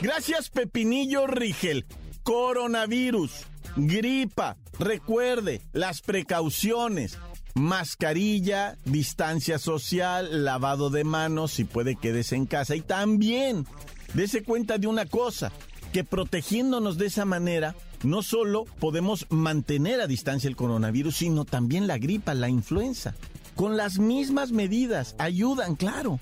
Gracias, 0.00 0.48
Pepinillo 0.48 1.26
Rigel. 1.26 1.86
Coronavirus, 2.22 3.32
gripa, 3.74 4.56
recuerde 4.78 5.60
las 5.72 6.02
precauciones. 6.02 7.18
Mascarilla, 7.54 8.76
distancia 8.84 9.58
social, 9.58 10.44
lavado 10.44 10.88
de 10.88 11.02
manos 11.02 11.52
si 11.52 11.64
puede 11.64 11.96
quedes 11.96 12.30
en 12.30 12.46
casa. 12.46 12.76
Y 12.76 12.80
también, 12.80 13.66
dese 14.14 14.44
cuenta 14.44 14.78
de 14.78 14.86
una 14.86 15.04
cosa, 15.04 15.50
que 15.92 16.04
protegiéndonos 16.04 16.96
de 16.96 17.06
esa 17.06 17.24
manera, 17.24 17.74
no 18.04 18.22
solo 18.22 18.64
podemos 18.80 19.26
mantener 19.30 20.00
a 20.00 20.06
distancia 20.06 20.48
el 20.48 20.56
coronavirus, 20.56 21.16
sino 21.16 21.44
también 21.44 21.86
la 21.86 21.98
gripa, 21.98 22.34
la 22.34 22.48
influenza. 22.48 23.14
Con 23.54 23.76
las 23.76 23.98
mismas 23.98 24.50
medidas, 24.50 25.14
ayudan, 25.18 25.76
claro. 25.76 26.20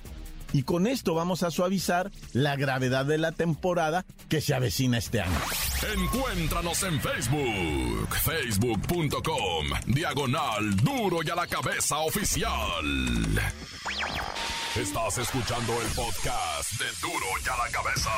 Y 0.53 0.63
con 0.65 0.87
esto 0.87 1.15
vamos 1.15 1.43
a 1.43 1.51
suavizar 1.51 2.11
la 2.33 2.57
gravedad 2.57 3.05
de 3.05 3.19
la 3.19 3.33
temporada 3.33 4.05
que 4.29 4.41
se 4.41 4.55
avecina 4.55 4.99
este 4.99 5.21
año. 5.21 5.39
Encuéntranos 5.95 6.83
en 6.83 7.01
Facebook, 7.01 8.09
facebook.com, 8.17 9.67
diagonal 9.87 10.77
duro 10.77 11.19
y 11.25 11.31
a 11.31 11.35
la 11.35 11.47
cabeza 11.47 11.99
oficial. 11.99 13.41
Estás 14.77 15.19
escuchando 15.19 15.73
el 15.83 15.89
podcast 15.89 16.73
de 16.79 16.87
Duro 17.03 17.27
y 17.45 17.49
a 17.49 17.57
la 17.57 17.71
cabeza. 17.73 18.11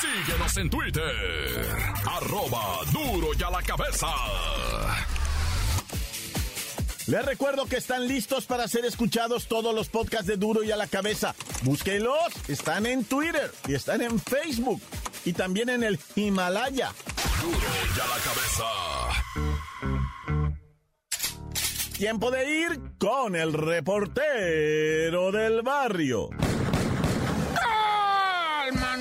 Síguenos 0.00 0.56
en 0.56 0.68
Twitter, 0.68 1.66
arroba 2.04 2.78
duro 2.92 3.28
y 3.38 3.42
a 3.42 3.50
la 3.50 3.62
cabeza. 3.62 4.08
Les 7.06 7.24
recuerdo 7.24 7.66
que 7.66 7.76
están 7.76 8.08
listos 8.08 8.46
para 8.46 8.66
ser 8.66 8.86
escuchados 8.86 9.46
todos 9.46 9.74
los 9.74 9.90
podcasts 9.90 10.26
de 10.26 10.38
Duro 10.38 10.64
y 10.64 10.70
a 10.70 10.76
la 10.76 10.86
cabeza. 10.86 11.34
Búsquenlos, 11.62 12.32
están 12.48 12.86
en 12.86 13.04
Twitter 13.04 13.52
y 13.68 13.74
están 13.74 14.00
en 14.00 14.18
Facebook 14.18 14.80
y 15.26 15.34
también 15.34 15.68
en 15.68 15.82
el 15.82 16.00
Himalaya. 16.14 16.92
Duro 17.42 17.58
y 17.58 18.00
a 18.00 18.06
la 18.06 18.16
cabeza. 18.22 18.64
Tiempo 21.98 22.30
de 22.30 22.50
ir 22.50 22.80
con 22.98 23.36
el 23.36 23.52
reportero 23.52 25.30
del 25.30 25.62
barrio. 25.62 26.30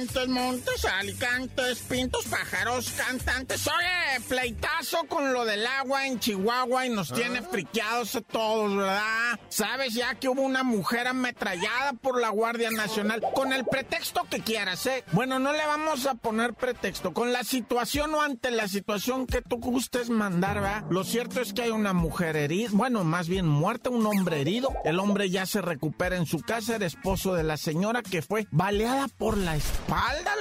Montes, 0.03 0.27
montes, 0.27 0.85
alicantes, 0.85 1.79
pintos, 1.79 2.25
pájaros, 2.25 2.91
cantantes. 2.91 3.65
Oye, 3.67 4.25
pleitazo 4.27 5.05
con 5.07 5.31
lo 5.31 5.45
del 5.45 5.65
agua 5.65 6.05
en 6.07 6.19
Chihuahua 6.19 6.85
y 6.85 6.89
nos 6.89 7.13
tiene 7.13 7.41
friqueados 7.41 8.17
a 8.17 8.21
todos, 8.21 8.75
¿verdad? 8.75 9.39
Sabes 9.47 9.93
ya 9.93 10.15
que 10.15 10.27
hubo 10.27 10.41
una 10.41 10.63
mujer 10.63 11.07
ametrallada 11.07 11.93
por 11.93 12.19
la 12.19 12.27
Guardia 12.29 12.69
Nacional 12.69 13.23
con 13.33 13.53
el 13.53 13.63
pretexto 13.63 14.25
que 14.29 14.41
quieras, 14.41 14.85
¿eh? 14.87 15.05
Bueno, 15.13 15.39
no 15.39 15.53
le 15.53 15.65
vamos 15.65 16.05
a 16.05 16.15
poner 16.15 16.53
pretexto. 16.53 17.13
Con 17.13 17.31
la 17.31 17.45
situación 17.45 18.13
o 18.13 18.21
ante 18.21 18.51
la 18.51 18.67
situación 18.67 19.25
que 19.25 19.41
tú 19.41 19.55
gustes 19.59 20.09
mandar, 20.09 20.55
¿verdad? 20.55 20.83
Lo 20.89 21.05
cierto 21.05 21.39
es 21.39 21.53
que 21.53 21.61
hay 21.61 21.71
una 21.71 21.93
mujer 21.93 22.35
herida, 22.35 22.71
bueno, 22.73 23.05
más 23.05 23.29
bien 23.29 23.47
muerta, 23.47 23.89
un 23.89 24.05
hombre 24.05 24.41
herido. 24.41 24.73
El 24.83 24.99
hombre 24.99 25.29
ya 25.29 25.45
se 25.45 25.61
recupera 25.61 26.17
en 26.17 26.25
su 26.25 26.41
casa, 26.41 26.75
era 26.75 26.85
esposo 26.85 27.35
de 27.35 27.43
la 27.43 27.55
señora 27.55 28.03
que 28.03 28.21
fue 28.21 28.47
baleada 28.51 29.07
por 29.07 29.37
la 29.37 29.55
espalda, 29.55 29.92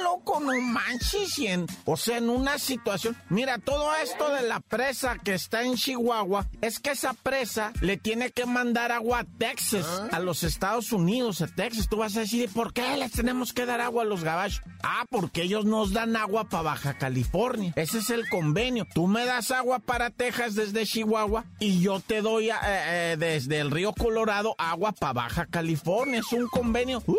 loco, 0.03 0.41
no 0.41 0.59
manches. 0.61 1.39
y 1.39 1.47
en- 1.47 1.67
o 1.85 1.97
sea, 1.97 2.19
en 2.19 2.29
una 2.31 2.59
situación. 2.59 3.17
Mira, 3.29 3.59
todo 3.59 3.95
esto 3.97 4.33
de 4.35 4.43
la 4.43 4.61
presa 4.61 5.19
que 5.19 5.35
está 5.35 5.63
en 5.63 5.75
Chihuahua 5.77 6.47
es 6.61 6.79
que 6.79 6.91
esa 6.91 7.15
presa 7.15 7.73
le 7.81 7.97
tiene 7.97 8.31
que 8.31 8.47
mandar 8.47 8.93
agua 8.93 9.21
a 9.21 9.25
Texas, 9.25 9.87
a 10.11 10.19
los 10.21 10.43
Estados 10.43 10.93
Unidos, 10.93 11.41
a 11.43 11.47
Texas. 11.47 11.89
Tú 11.89 11.99
vas 11.99 12.17
a 12.17 12.21
decir, 12.21 12.49
¿por 12.51 12.73
qué 12.73 12.97
les 12.97 13.13
tenemos 13.13 13.53
que 13.53 13.67
dar 13.67 13.81
agua 13.81 14.03
a 14.03 14.07
los 14.07 14.25
gabachos? 14.25 14.63
Ah, 14.83 15.05
porque 15.11 15.43
ellos 15.43 15.65
nos 15.65 15.93
dan 15.93 16.17
agua 16.17 16.49
para 16.49 16.63
Baja 16.65 16.99
California. 16.99 17.73
Ese 17.77 17.99
es 17.99 18.11
el 18.11 18.29
convenio. 18.29 18.87
Tú 18.95 19.07
me 19.07 19.25
das 19.25 19.51
agua 19.51 19.79
para 19.79 20.11
Texas 20.11 20.55
desde 20.55 20.85
Chihuahua 20.87 21.45
y 21.61 21.81
yo 21.81 22.01
te 22.01 22.21
doy 22.21 22.51
eh, 22.51 22.55
eh, 22.65 23.17
desde 23.19 23.61
el 23.61 23.71
río 23.71 23.93
Colorado 23.93 24.55
agua 24.59 24.93
para 24.93 25.13
Baja 25.13 25.47
California. 25.47 26.21
Es 26.21 26.33
un 26.33 26.49
convenio. 26.49 27.03
Uh, 27.07 27.17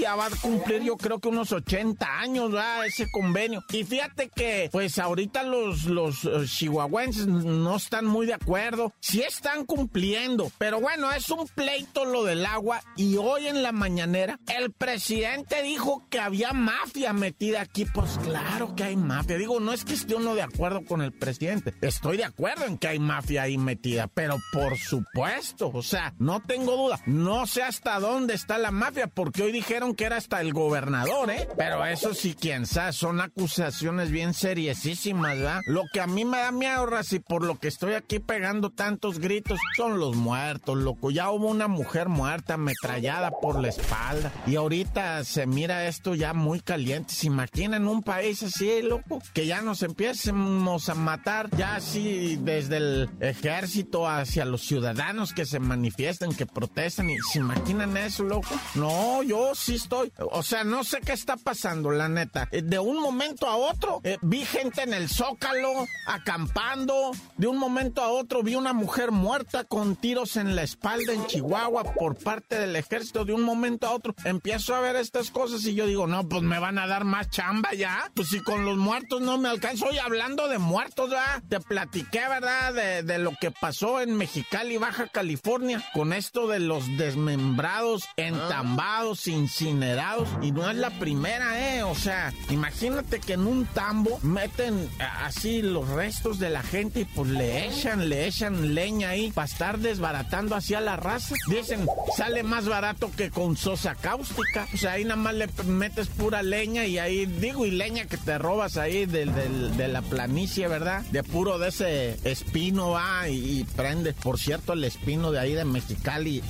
ya 0.00 0.14
va 0.16 0.26
a 0.26 0.30
cumplir 0.30 0.82
yo 0.82 0.96
creo 0.96 1.18
que 1.20 1.28
unos 1.28 1.52
80 1.52 1.73
años, 2.00 2.52
¿verdad? 2.52 2.86
Ese 2.86 3.10
convenio. 3.10 3.62
Y 3.70 3.84
fíjate 3.84 4.30
que, 4.34 4.68
pues 4.72 4.98
ahorita 4.98 5.42
los, 5.42 5.84
los 5.84 6.24
eh, 6.24 6.44
chihuahuenses 6.46 7.26
no 7.26 7.76
están 7.76 8.06
muy 8.06 8.26
de 8.26 8.34
acuerdo. 8.34 8.92
Sí 9.00 9.22
están 9.22 9.64
cumpliendo, 9.64 10.50
pero 10.58 10.80
bueno, 10.80 11.10
es 11.12 11.28
un 11.30 11.46
pleito 11.48 12.04
lo 12.04 12.24
del 12.24 12.46
agua. 12.46 12.80
Y 12.96 13.16
hoy 13.16 13.46
en 13.46 13.62
la 13.62 13.72
mañanera, 13.72 14.38
el 14.46 14.72
presidente 14.72 15.62
dijo 15.62 16.06
que 16.10 16.20
había 16.20 16.52
mafia 16.52 17.12
metida 17.12 17.62
aquí. 17.62 17.84
Pues 17.84 18.18
claro 18.22 18.74
que 18.74 18.84
hay 18.84 18.96
mafia. 18.96 19.36
Digo, 19.36 19.60
no 19.60 19.72
es 19.72 19.84
que 19.84 19.94
esté 19.94 20.14
uno 20.14 20.34
de 20.34 20.42
acuerdo 20.42 20.84
con 20.84 21.02
el 21.02 21.12
presidente. 21.12 21.74
Estoy 21.80 22.16
de 22.16 22.24
acuerdo 22.24 22.66
en 22.66 22.78
que 22.78 22.88
hay 22.88 22.98
mafia 22.98 23.42
ahí 23.42 23.58
metida, 23.58 24.06
pero 24.06 24.36
por 24.52 24.78
supuesto, 24.78 25.70
o 25.72 25.82
sea, 25.82 26.14
no 26.18 26.40
tengo 26.40 26.76
duda. 26.76 27.00
No 27.06 27.46
sé 27.46 27.62
hasta 27.62 27.98
dónde 27.98 28.34
está 28.34 28.58
la 28.58 28.70
mafia, 28.70 29.06
porque 29.06 29.42
hoy 29.42 29.52
dijeron 29.52 29.94
que 29.94 30.04
era 30.04 30.16
hasta 30.16 30.40
el 30.40 30.52
gobernador, 30.52 31.30
¿eh? 31.30 31.48
Pero 31.56 31.84
eso 31.86 32.14
sí, 32.14 32.36
quién 32.38 32.66
sabe, 32.66 32.92
son 32.92 33.20
acusaciones 33.20 34.10
bien 34.10 34.34
seriosísimas, 34.34 35.38
¿verdad? 35.38 35.60
Lo 35.66 35.82
que 35.92 36.00
a 36.00 36.06
mí 36.06 36.24
me 36.24 36.38
da 36.38 36.50
miedo, 36.50 36.84
y 37.10 37.18
por 37.18 37.44
lo 37.44 37.58
que 37.58 37.68
estoy 37.68 37.94
aquí 37.94 38.18
pegando 38.18 38.70
tantos 38.70 39.18
gritos, 39.18 39.58
son 39.76 39.98
los 39.98 40.16
muertos, 40.16 40.76
loco. 40.76 41.10
Ya 41.10 41.30
hubo 41.30 41.48
una 41.48 41.68
mujer 41.68 42.08
muerta, 42.08 42.54
ametrallada 42.54 43.30
por 43.30 43.60
la 43.60 43.68
espalda. 43.68 44.32
Y 44.46 44.56
ahorita 44.56 45.24
se 45.24 45.46
mira 45.46 45.86
esto 45.86 46.14
ya 46.14 46.34
muy 46.34 46.60
caliente. 46.60 47.14
¿Se 47.14 47.26
imaginan 47.26 47.88
un 47.88 48.02
país 48.02 48.42
así, 48.42 48.82
loco? 48.82 49.22
Que 49.32 49.46
ya 49.46 49.62
nos 49.62 49.82
empiecemos 49.82 50.88
a 50.88 50.94
matar, 50.94 51.48
ya 51.56 51.76
así 51.76 52.36
desde 52.40 52.76
el 52.76 53.10
ejército 53.20 54.08
hacia 54.08 54.44
los 54.44 54.62
ciudadanos 54.62 55.32
que 55.32 55.46
se 55.46 55.58
manifiesten, 55.58 56.34
que 56.34 56.46
protestan. 56.46 57.10
¿Y 57.10 57.18
se 57.32 57.38
imaginan 57.38 57.96
eso, 57.96 58.24
loco? 58.24 58.54
No, 58.74 59.22
yo 59.22 59.54
sí 59.54 59.76
estoy. 59.76 60.12
O 60.18 60.42
sea, 60.42 60.64
no 60.64 60.84
sé 60.84 61.00
qué 61.00 61.12
está 61.12 61.36
pasando, 61.44 61.90
la 61.90 62.08
neta. 62.08 62.48
Eh, 62.50 62.62
de 62.62 62.78
un 62.78 63.00
momento 63.00 63.46
a 63.46 63.56
otro, 63.56 64.00
eh, 64.02 64.18
vi 64.22 64.44
gente 64.44 64.82
en 64.82 64.94
el 64.94 65.08
zócalo, 65.08 65.86
acampando. 66.06 67.12
De 67.36 67.46
un 67.46 67.58
momento 67.58 68.02
a 68.02 68.08
otro, 68.08 68.42
vi 68.42 68.54
una 68.54 68.72
mujer 68.72 69.12
muerta 69.12 69.64
con 69.64 69.96
tiros 69.96 70.36
en 70.36 70.56
la 70.56 70.62
espalda 70.62 71.12
en 71.12 71.26
Chihuahua 71.26 71.84
por 71.94 72.16
parte 72.16 72.58
del 72.58 72.74
ejército. 72.76 73.24
De 73.24 73.32
un 73.32 73.42
momento 73.42 73.86
a 73.86 73.90
otro, 73.92 74.14
empiezo 74.24 74.74
a 74.74 74.80
ver 74.80 74.96
estas 74.96 75.30
cosas 75.30 75.64
y 75.66 75.74
yo 75.74 75.86
digo, 75.86 76.06
no, 76.06 76.28
pues 76.28 76.42
me 76.42 76.58
van 76.58 76.78
a 76.78 76.86
dar 76.86 77.04
más 77.04 77.30
chamba 77.30 77.74
ya. 77.74 78.10
Pues 78.14 78.28
si 78.28 78.40
con 78.40 78.64
los 78.64 78.76
muertos 78.76 79.20
no 79.20 79.38
me 79.38 79.48
alcanzo. 79.48 79.86
Hoy 79.86 79.98
hablando 79.98 80.48
de 80.48 80.58
muertos, 80.58 81.10
¿verdad? 81.10 81.42
Te 81.48 81.60
platiqué, 81.60 82.20
¿verdad? 82.28 82.72
De, 82.72 83.02
de 83.02 83.18
lo 83.18 83.32
que 83.40 83.50
pasó 83.50 84.00
en 84.00 84.16
Mexicali, 84.16 84.78
Baja 84.78 85.08
California, 85.08 85.84
con 85.92 86.12
esto 86.12 86.46
de 86.46 86.60
los 86.60 86.96
desmembrados, 86.96 88.04
entambados, 88.16 89.26
incinerados. 89.26 90.28
Y 90.42 90.52
no 90.52 90.70
es 90.70 90.76
la 90.76 90.90
primera, 90.90 91.33
¿eh? 91.42 91.82
O 91.82 91.94
sea, 91.94 92.32
imagínate 92.50 93.20
que 93.20 93.34
en 93.34 93.46
un 93.46 93.66
tambo 93.66 94.18
meten 94.22 94.88
así 95.22 95.62
los 95.62 95.88
restos 95.88 96.38
de 96.38 96.50
la 96.50 96.62
gente 96.62 97.00
y 97.00 97.04
pues 97.04 97.30
le 97.30 97.66
echan, 97.66 98.08
le 98.08 98.26
echan 98.26 98.74
leña 98.74 99.10
ahí 99.10 99.30
para 99.32 99.46
estar 99.46 99.78
desbaratando 99.78 100.54
hacia 100.56 100.80
la 100.80 100.96
raza. 100.96 101.34
Dicen, 101.48 101.86
sale 102.16 102.42
más 102.42 102.66
barato 102.66 103.10
que 103.16 103.30
con 103.30 103.56
sosa 103.56 103.94
cáustica. 103.94 104.66
O 104.72 104.76
sea, 104.76 104.92
ahí 104.92 105.04
nada 105.04 105.16
más 105.16 105.34
le 105.34 105.48
metes 105.66 106.08
pura 106.08 106.42
leña 106.42 106.86
y 106.86 106.98
ahí, 106.98 107.26
digo, 107.26 107.66
y 107.66 107.70
leña 107.70 108.06
que 108.06 108.16
te 108.16 108.38
robas 108.38 108.76
ahí 108.76 109.06
de, 109.06 109.26
la 109.26 110.02
planicie, 110.02 110.68
¿verdad? 110.68 111.02
De 111.10 111.22
puro 111.22 111.58
de 111.58 111.68
ese 111.68 112.18
espino 112.24 112.90
va 112.90 113.28
y, 113.28 113.64
prende. 113.76 114.12
Por 114.12 114.38
cierto, 114.38 114.72
el 114.72 114.84
espino 114.84 115.32
de 115.32 115.38
ahí 115.40 115.54
de 115.54 115.64
Mexicali, 115.64 116.42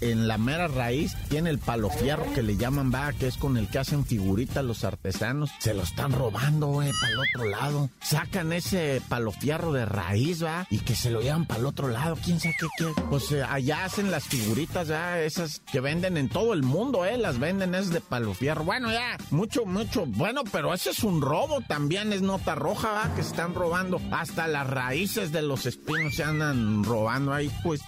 en 0.00 0.28
la 0.28 0.38
mera 0.38 0.68
raíz, 0.68 1.16
tiene 1.28 1.50
el 1.50 1.58
palo 1.58 1.90
fierro 1.90 2.32
que 2.34 2.42
le 2.42 2.56
llaman, 2.56 2.92
va, 2.92 3.12
que 3.12 3.26
es 3.26 3.36
con 3.36 3.56
el 3.56 3.68
que 3.68 3.78
hacen 3.78 4.04
figuritas 4.22 4.64
los 4.64 4.84
artesanos. 4.84 5.50
Se 5.58 5.74
lo 5.74 5.82
están 5.82 6.12
robando, 6.12 6.68
güey, 6.68 6.90
para 7.00 7.12
el 7.12 7.18
otro 7.18 7.44
lado. 7.50 7.90
Sacan 8.00 8.52
ese 8.52 9.02
palo 9.08 9.32
fierro 9.32 9.72
de 9.72 9.84
raíz, 9.84 10.44
va, 10.44 10.66
y 10.70 10.78
que 10.78 10.94
se 10.94 11.10
lo 11.10 11.20
llevan 11.20 11.46
para 11.46 11.60
el 11.60 11.66
otro 11.66 11.88
lado. 11.88 12.16
¿Quién 12.24 12.38
sabe 12.38 12.54
qué? 12.78 12.86
Pues 13.10 13.32
eh, 13.32 13.42
allá 13.42 13.84
hacen 13.84 14.10
las 14.10 14.24
figuritas, 14.24 14.88
ya, 14.88 15.20
esas 15.20 15.60
que 15.70 15.80
venden 15.80 16.16
en 16.16 16.28
todo 16.28 16.52
el 16.52 16.62
mundo, 16.62 17.04
eh, 17.04 17.18
las 17.18 17.38
venden 17.38 17.74
es 17.74 17.90
de 17.90 18.00
palo 18.00 18.32
fierro. 18.34 18.64
Bueno, 18.64 18.92
ya, 18.92 19.16
mucho, 19.30 19.66
mucho. 19.66 20.06
Bueno, 20.06 20.42
pero 20.50 20.72
ese 20.72 20.90
es 20.90 21.02
un 21.02 21.20
robo 21.20 21.60
también, 21.62 22.12
es 22.12 22.22
nota 22.22 22.54
roja, 22.54 22.92
va, 22.92 23.14
que 23.14 23.22
están 23.22 23.54
robando. 23.54 24.00
Hasta 24.12 24.46
las 24.46 24.68
raíces 24.68 25.32
de 25.32 25.42
los 25.42 25.66
espinos 25.66 26.14
se 26.14 26.22
andan 26.22 26.84
robando 26.84 27.32
ahí, 27.32 27.50
pues. 27.64 27.80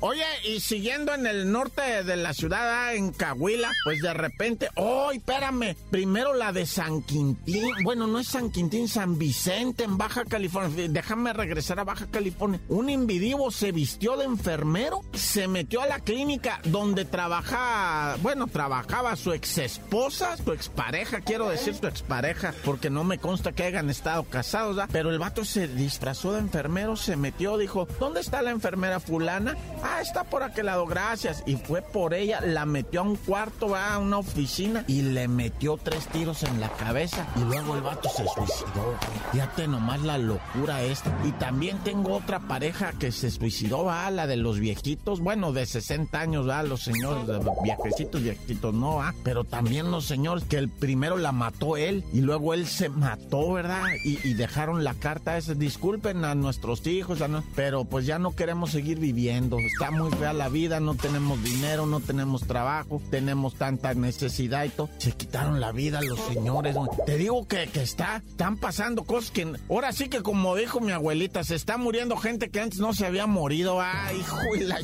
Oye, 0.00 0.24
y 0.44 0.60
siguiendo 0.60 1.14
en 1.14 1.26
el 1.26 1.50
norte 1.50 2.02
de 2.04 2.16
la 2.16 2.34
ciudad, 2.34 2.86
ah, 2.88 2.94
en 2.94 3.10
Cahuila, 3.12 3.70
pues 3.84 4.02
de 4.02 4.12
repente, 4.12 4.68
¡oh, 4.76 5.10
espérame! 5.12 5.76
Primero 5.90 6.34
la 6.34 6.52
de 6.52 6.66
San 6.66 7.02
Quintín, 7.02 7.70
bueno, 7.84 8.06
no 8.06 8.18
es 8.18 8.28
San 8.28 8.50
Quintín, 8.50 8.88
San 8.88 9.18
Vicente, 9.18 9.84
en 9.84 9.96
Baja 9.96 10.24
California. 10.24 10.88
Déjame 10.88 11.32
regresar 11.32 11.80
a 11.80 11.84
Baja 11.84 12.06
California. 12.10 12.60
Un 12.68 12.90
individuo 12.90 13.50
se 13.50 13.72
vistió 13.72 14.16
de 14.16 14.24
enfermero, 14.24 15.00
se 15.14 15.48
metió 15.48 15.80
a 15.80 15.86
la 15.86 16.00
clínica 16.00 16.60
donde 16.64 17.04
trabaja, 17.04 18.16
bueno, 18.20 18.46
trabajaba 18.46 19.16
su 19.16 19.32
ex 19.32 19.58
esposa, 19.58 20.36
su 20.36 20.52
expareja, 20.52 21.20
quiero 21.20 21.48
decir 21.48 21.74
su 21.74 21.86
expareja, 21.86 22.54
porque 22.64 22.90
no 22.90 23.04
me 23.04 23.18
consta 23.18 23.52
que 23.52 23.64
hayan 23.64 23.88
estado 23.88 24.24
casados, 24.24 24.78
¿ah? 24.78 24.88
Pero 24.92 25.10
el 25.10 25.18
vato 25.18 25.44
se 25.44 25.66
disfrazó 25.68 26.32
de 26.32 26.40
enfermero, 26.40 26.96
se 26.96 27.16
metió, 27.16 27.56
dijo, 27.56 27.88
¿dónde 27.98 28.20
está 28.20 28.42
la 28.42 28.50
enfermera 28.50 29.00
fulana? 29.00 29.56
Ah, 29.86 30.00
está 30.00 30.24
por 30.24 30.42
aquel 30.42 30.66
lado, 30.66 30.86
gracias. 30.86 31.42
Y 31.44 31.56
fue 31.56 31.82
por 31.82 32.14
ella, 32.14 32.40
la 32.40 32.64
metió 32.64 33.00
a 33.00 33.02
un 33.02 33.16
cuarto, 33.16 33.68
va 33.68 33.92
a 33.92 33.98
una 33.98 34.16
oficina 34.16 34.82
y 34.86 35.02
le 35.02 35.28
metió 35.28 35.76
tres 35.76 36.06
tiros 36.08 36.42
en 36.42 36.58
la 36.58 36.70
cabeza. 36.70 37.26
Y 37.36 37.40
luego 37.40 37.74
el 37.74 37.82
vato 37.82 38.08
se 38.08 38.24
suicidó. 38.26 38.96
Fíjate 39.32 39.68
nomás 39.68 40.00
la 40.00 40.16
locura 40.16 40.82
esta. 40.82 41.14
Y 41.24 41.32
también 41.32 41.78
tengo 41.84 42.14
otra 42.14 42.40
pareja 42.40 42.94
que 42.98 43.12
se 43.12 43.30
suicidó, 43.30 43.84
va, 43.84 44.10
la 44.10 44.26
de 44.26 44.38
los 44.38 44.58
viejitos. 44.58 45.20
Bueno, 45.20 45.52
de 45.52 45.66
60 45.66 46.18
años, 46.18 46.48
va, 46.48 46.62
los 46.62 46.82
señores, 46.82 47.26
viejecitos, 47.62 48.22
viejitos, 48.22 48.72
no, 48.72 48.96
va. 48.96 49.14
Pero 49.22 49.44
también 49.44 49.90
los 49.90 50.06
señores 50.06 50.44
que 50.44 50.56
el 50.56 50.70
primero 50.70 51.18
la 51.18 51.32
mató 51.32 51.76
él 51.76 52.04
y 52.14 52.22
luego 52.22 52.54
él 52.54 52.66
se 52.66 52.88
mató, 52.88 53.52
¿verdad? 53.52 53.82
Y, 54.02 54.32
dejaron 54.32 54.82
la 54.82 54.94
carta 54.94 55.36
esa. 55.36 55.52
Disculpen 55.52 56.24
a 56.24 56.34
nuestros 56.34 56.86
hijos, 56.86 57.22
pero 57.54 57.84
pues 57.84 58.06
ya 58.06 58.18
no 58.18 58.34
queremos 58.34 58.70
seguir 58.70 58.98
viviendo 58.98 59.58
está 59.74 59.90
muy 59.90 60.08
fea 60.12 60.32
la 60.32 60.48
vida, 60.48 60.78
no 60.78 60.94
tenemos 60.94 61.42
dinero, 61.42 61.84
no 61.86 61.98
tenemos 61.98 62.46
trabajo, 62.46 63.02
tenemos 63.10 63.56
tanta 63.56 63.92
necesidad 63.94 64.64
y 64.64 64.68
todo. 64.68 64.88
Se 64.98 65.10
quitaron 65.12 65.60
la 65.60 65.72
vida 65.72 66.00
los 66.00 66.20
señores. 66.20 66.76
Te 67.06 67.16
digo 67.16 67.48
que, 67.48 67.68
está, 67.74 68.22
están 68.24 68.56
pasando 68.56 69.02
cosas 69.02 69.32
que 69.32 69.52
ahora 69.68 69.92
sí 69.92 70.08
que 70.08 70.22
como 70.22 70.54
dijo 70.54 70.80
mi 70.80 70.92
abuelita, 70.92 71.42
se 71.42 71.56
está 71.56 71.76
muriendo 71.76 72.16
gente 72.16 72.50
que 72.50 72.60
antes 72.60 72.78
no 72.78 72.94
se 72.94 73.04
había 73.04 73.26
morido. 73.26 73.80
Ay, 73.80 74.20
hijo 74.20 74.38
de 74.56 74.64
la 74.64 74.78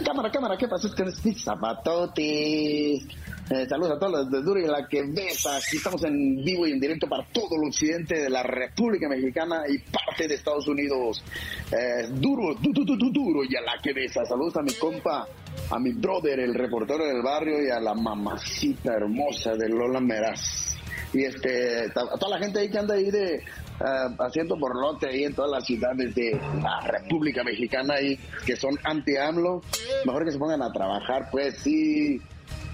Cámara, 0.05 0.31
cámara, 0.33 0.57
¿qué? 0.57 0.66
Es 0.66 0.94
que 0.94 1.05
mis 1.05 1.44
zapatotes. 1.44 3.07
Eh, 3.50 3.66
saludos 3.68 3.92
a 3.92 3.98
todos 3.98 4.12
los 4.12 4.31
de 4.31 4.42
Duro 4.42 4.59
y 4.59 4.66
la 4.66 4.88
que 4.88 5.03
besa. 5.03 5.57
Aquí 5.57 5.77
estamos 5.77 6.03
en 6.05 6.42
vivo 6.42 6.66
y 6.66 6.72
en 6.72 6.81
directo 6.81 7.07
para 7.07 7.24
todo 7.31 7.57
el 7.61 7.68
occidente 7.68 8.22
de 8.22 8.31
la 8.31 8.42
República 8.42 9.07
Mexicana 9.07 9.64
y 9.68 9.79
parte 9.79 10.27
de 10.27 10.35
Estados 10.35 10.66
Unidos. 10.66 11.22
Eh, 11.70 12.09
duro, 12.14 12.55
duro 12.55 13.44
y 13.44 13.55
a 13.55 13.61
la 13.61 13.83
que 13.83 13.92
besa. 13.92 14.24
Saludos 14.24 14.57
a 14.57 14.62
mi 14.62 14.72
compa, 14.72 15.27
a 15.71 15.79
mi 15.79 15.93
brother, 15.93 16.40
el 16.40 16.55
reportero 16.55 17.05
del 17.05 17.23
barrio 17.23 17.62
y 17.62 17.71
a 17.71 17.81
la 17.81 17.95
mamacita 17.95 18.95
hermosa 18.95 19.55
de 19.55 19.69
Lola 19.69 20.01
Meraz. 20.01 20.77
Y 21.12 21.25
este, 21.25 21.85
a 21.85 22.19
toda 22.19 22.38
la 22.38 22.38
gente 22.38 22.61
ahí 22.61 22.71
que 22.71 22.79
anda 22.79 22.95
ahí 22.95 23.11
de 23.11 23.40
uh, 23.81 24.23
haciendo 24.23 24.57
borlote 24.57 25.07
ahí 25.07 25.25
en 25.25 25.35
todas 25.35 25.51
las 25.51 25.64
ciudades 25.64 26.14
de 26.14 26.40
la 26.61 26.81
República 26.81 27.45
Mexicana 27.45 28.01
y 28.01 28.19
que 28.45 28.57
son 28.57 28.77
anti-AMLO, 28.83 29.62
mejor 30.05 30.25
que 30.25 30.33
se 30.33 30.38
pongan 30.38 30.62
a 30.62 30.73
trabajar, 30.73 31.29
pues 31.31 31.57
sí, 31.59 32.21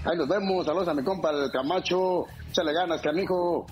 Ahí 0.03 0.17
nos 0.17 0.27
vemos. 0.27 0.65
Saludos 0.65 0.87
a 0.87 0.93
mi 0.93 1.03
compa 1.03 1.29
el 1.29 1.51
Camacho. 1.51 2.25
Échale 2.49 2.73
ganas, 2.73 3.01
canijo. 3.01 3.67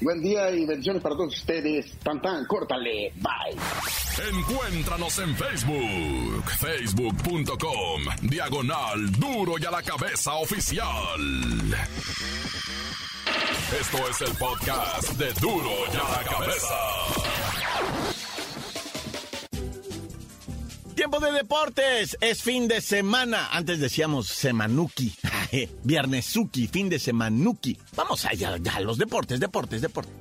Buen 0.00 0.20
día 0.20 0.50
y 0.50 0.66
bendiciones 0.66 1.00
para 1.00 1.14
todos 1.14 1.36
ustedes. 1.36 1.96
Tan 2.00 2.20
tan, 2.20 2.44
córtale. 2.46 3.12
Bye. 3.16 4.03
Encuéntranos 4.18 5.18
en 5.18 5.36
Facebook. 5.36 6.44
Facebook.com. 6.60 8.02
Diagonal 8.22 9.10
Duro 9.12 9.54
y 9.58 9.64
a 9.64 9.70
la 9.72 9.82
cabeza 9.82 10.34
oficial. 10.34 10.86
Esto 13.80 14.08
es 14.08 14.20
el 14.20 14.36
podcast 14.36 15.10
de 15.14 15.32
Duro 15.40 15.70
y 15.92 15.96
a 15.96 16.10
la 16.10 16.30
cabeza. 16.30 16.74
Tiempo 20.94 21.18
de 21.18 21.32
deportes, 21.32 22.16
es 22.20 22.40
fin 22.40 22.68
de 22.68 22.80
semana. 22.80 23.48
Antes 23.50 23.80
decíamos 23.80 24.28
semanuki, 24.28 25.12
viernesuki, 25.82 26.68
fin 26.68 26.88
de 26.88 27.00
semanuki. 27.00 27.76
Vamos 27.96 28.24
allá, 28.24 28.56
ya, 28.58 28.78
los 28.78 28.96
deportes, 28.96 29.40
deportes, 29.40 29.80
deportes. 29.82 30.14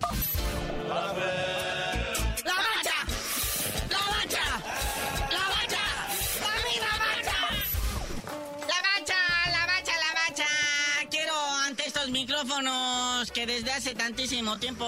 teléfono 12.61 13.02
micrófonos 13.23 13.31
que 13.31 13.45
desde 13.45 13.71
hace 13.71 13.95
tantísimo 13.95 14.57
tiempo 14.57 14.85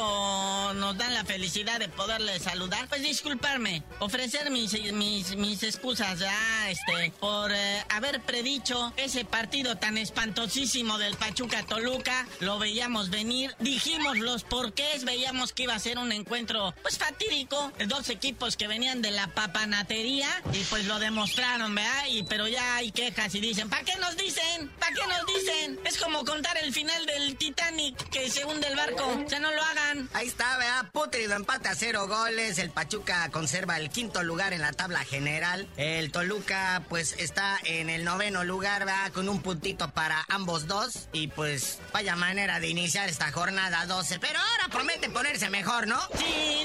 nos 0.76 0.98
dan 0.98 1.14
la 1.14 1.24
felicidad 1.24 1.80
de 1.80 1.90
poderles 1.90 2.44
saludar, 2.44 2.88
pues 2.88 3.02
disculparme, 3.02 3.84
ofrecer 4.00 4.50
mis, 4.52 4.74
mis, 4.94 5.36
mis 5.36 5.64
excusas 5.64 6.20
ya, 6.20 6.70
este, 6.70 7.12
por 7.20 7.52
eh, 7.52 7.84
haber 7.90 8.22
predicho 8.22 8.94
ese 8.98 9.26
partido 9.26 9.78
tan 9.78 9.98
espantosísimo 9.98 10.98
del 10.98 11.16
Pachuca 11.16 11.64
Toluca. 11.64 12.28
Lo 12.40 12.60
veíamos 12.60 13.10
venir, 13.10 13.56
dijimos 13.60 14.18
los 14.18 14.44
porqués, 14.44 15.06
veíamos 15.06 15.54
que 15.54 15.64
iba 15.64 15.76
a 15.76 15.80
ser 15.80 15.98
un 15.98 16.12
encuentro, 16.12 16.74
pues 16.82 16.98
fatídico, 16.98 17.72
de 17.78 17.86
dos 17.86 18.10
equipos 18.10 18.58
que 18.58 18.68
venían 18.68 19.02
de 19.02 19.12
la 19.12 19.28
papanatería 19.28 20.30
y 20.54 20.64
pues 20.66 20.86
lo 20.86 21.00
demostraron, 21.00 21.74
¿verdad? 21.76 22.06
Y, 22.10 22.24
pero 22.24 22.48
ya 22.48 22.78
hay 22.78 22.92
quejas 22.92 23.34
y 23.36 23.40
dicen, 23.40 23.70
¿para 23.70 23.84
qué 23.84 23.96
nos 23.98 24.18
dicen? 24.18 24.70
¿Para 24.80 24.94
qué 24.94 25.02
nos 25.08 25.26
dicen? 25.28 25.80
Es 25.86 25.98
como 25.98 26.26
contar 26.26 26.58
el 26.58 26.74
final 26.74 27.06
del 27.06 27.38
Titanic 27.38 27.96
que 28.10 28.25
se 28.30 28.46
hunde 28.46 28.68
el 28.68 28.76
barco. 28.76 29.24
Sea, 29.28 29.40
no 29.40 29.52
lo 29.52 29.62
hagan. 29.62 30.10
Ahí 30.14 30.28
está, 30.28 30.58
¿verdad? 30.58 30.90
Putrido 30.92 31.36
empate 31.36 31.70
a 31.70 31.76
cero 31.76 32.08
goles. 32.08 32.58
El 32.60 32.70
Pachuca 32.70 33.30
conserva 33.32 33.78
el 33.78 33.90
quinto 33.90 34.24
lugar 34.24 34.54
en 34.54 34.62
la 34.62 34.72
tabla 34.74 35.00
general. 35.04 35.68
El 35.78 36.12
Toluca, 36.12 36.84
pues, 36.90 37.16
está 37.18 37.60
en 37.64 37.90
el 37.90 38.04
noveno 38.04 38.44
lugar, 38.44 38.86
¿verdad? 38.86 39.12
Con 39.12 39.30
un 39.30 39.42
puntito 39.42 39.92
para 39.92 40.26
ambos 40.30 40.68
dos. 40.68 41.08
Y 41.12 41.28
pues, 41.28 41.80
vaya 41.94 42.16
manera 42.16 42.60
de 42.60 42.68
iniciar 42.68 43.10
esta 43.10 43.32
jornada 43.32 43.86
12. 43.86 44.20
Pero 44.20 44.40
ahora 44.40 44.68
promete 44.72 45.10
ponerse 45.10 45.50
mejor, 45.50 45.88
¿no? 45.88 46.00
Sí, 46.18 46.65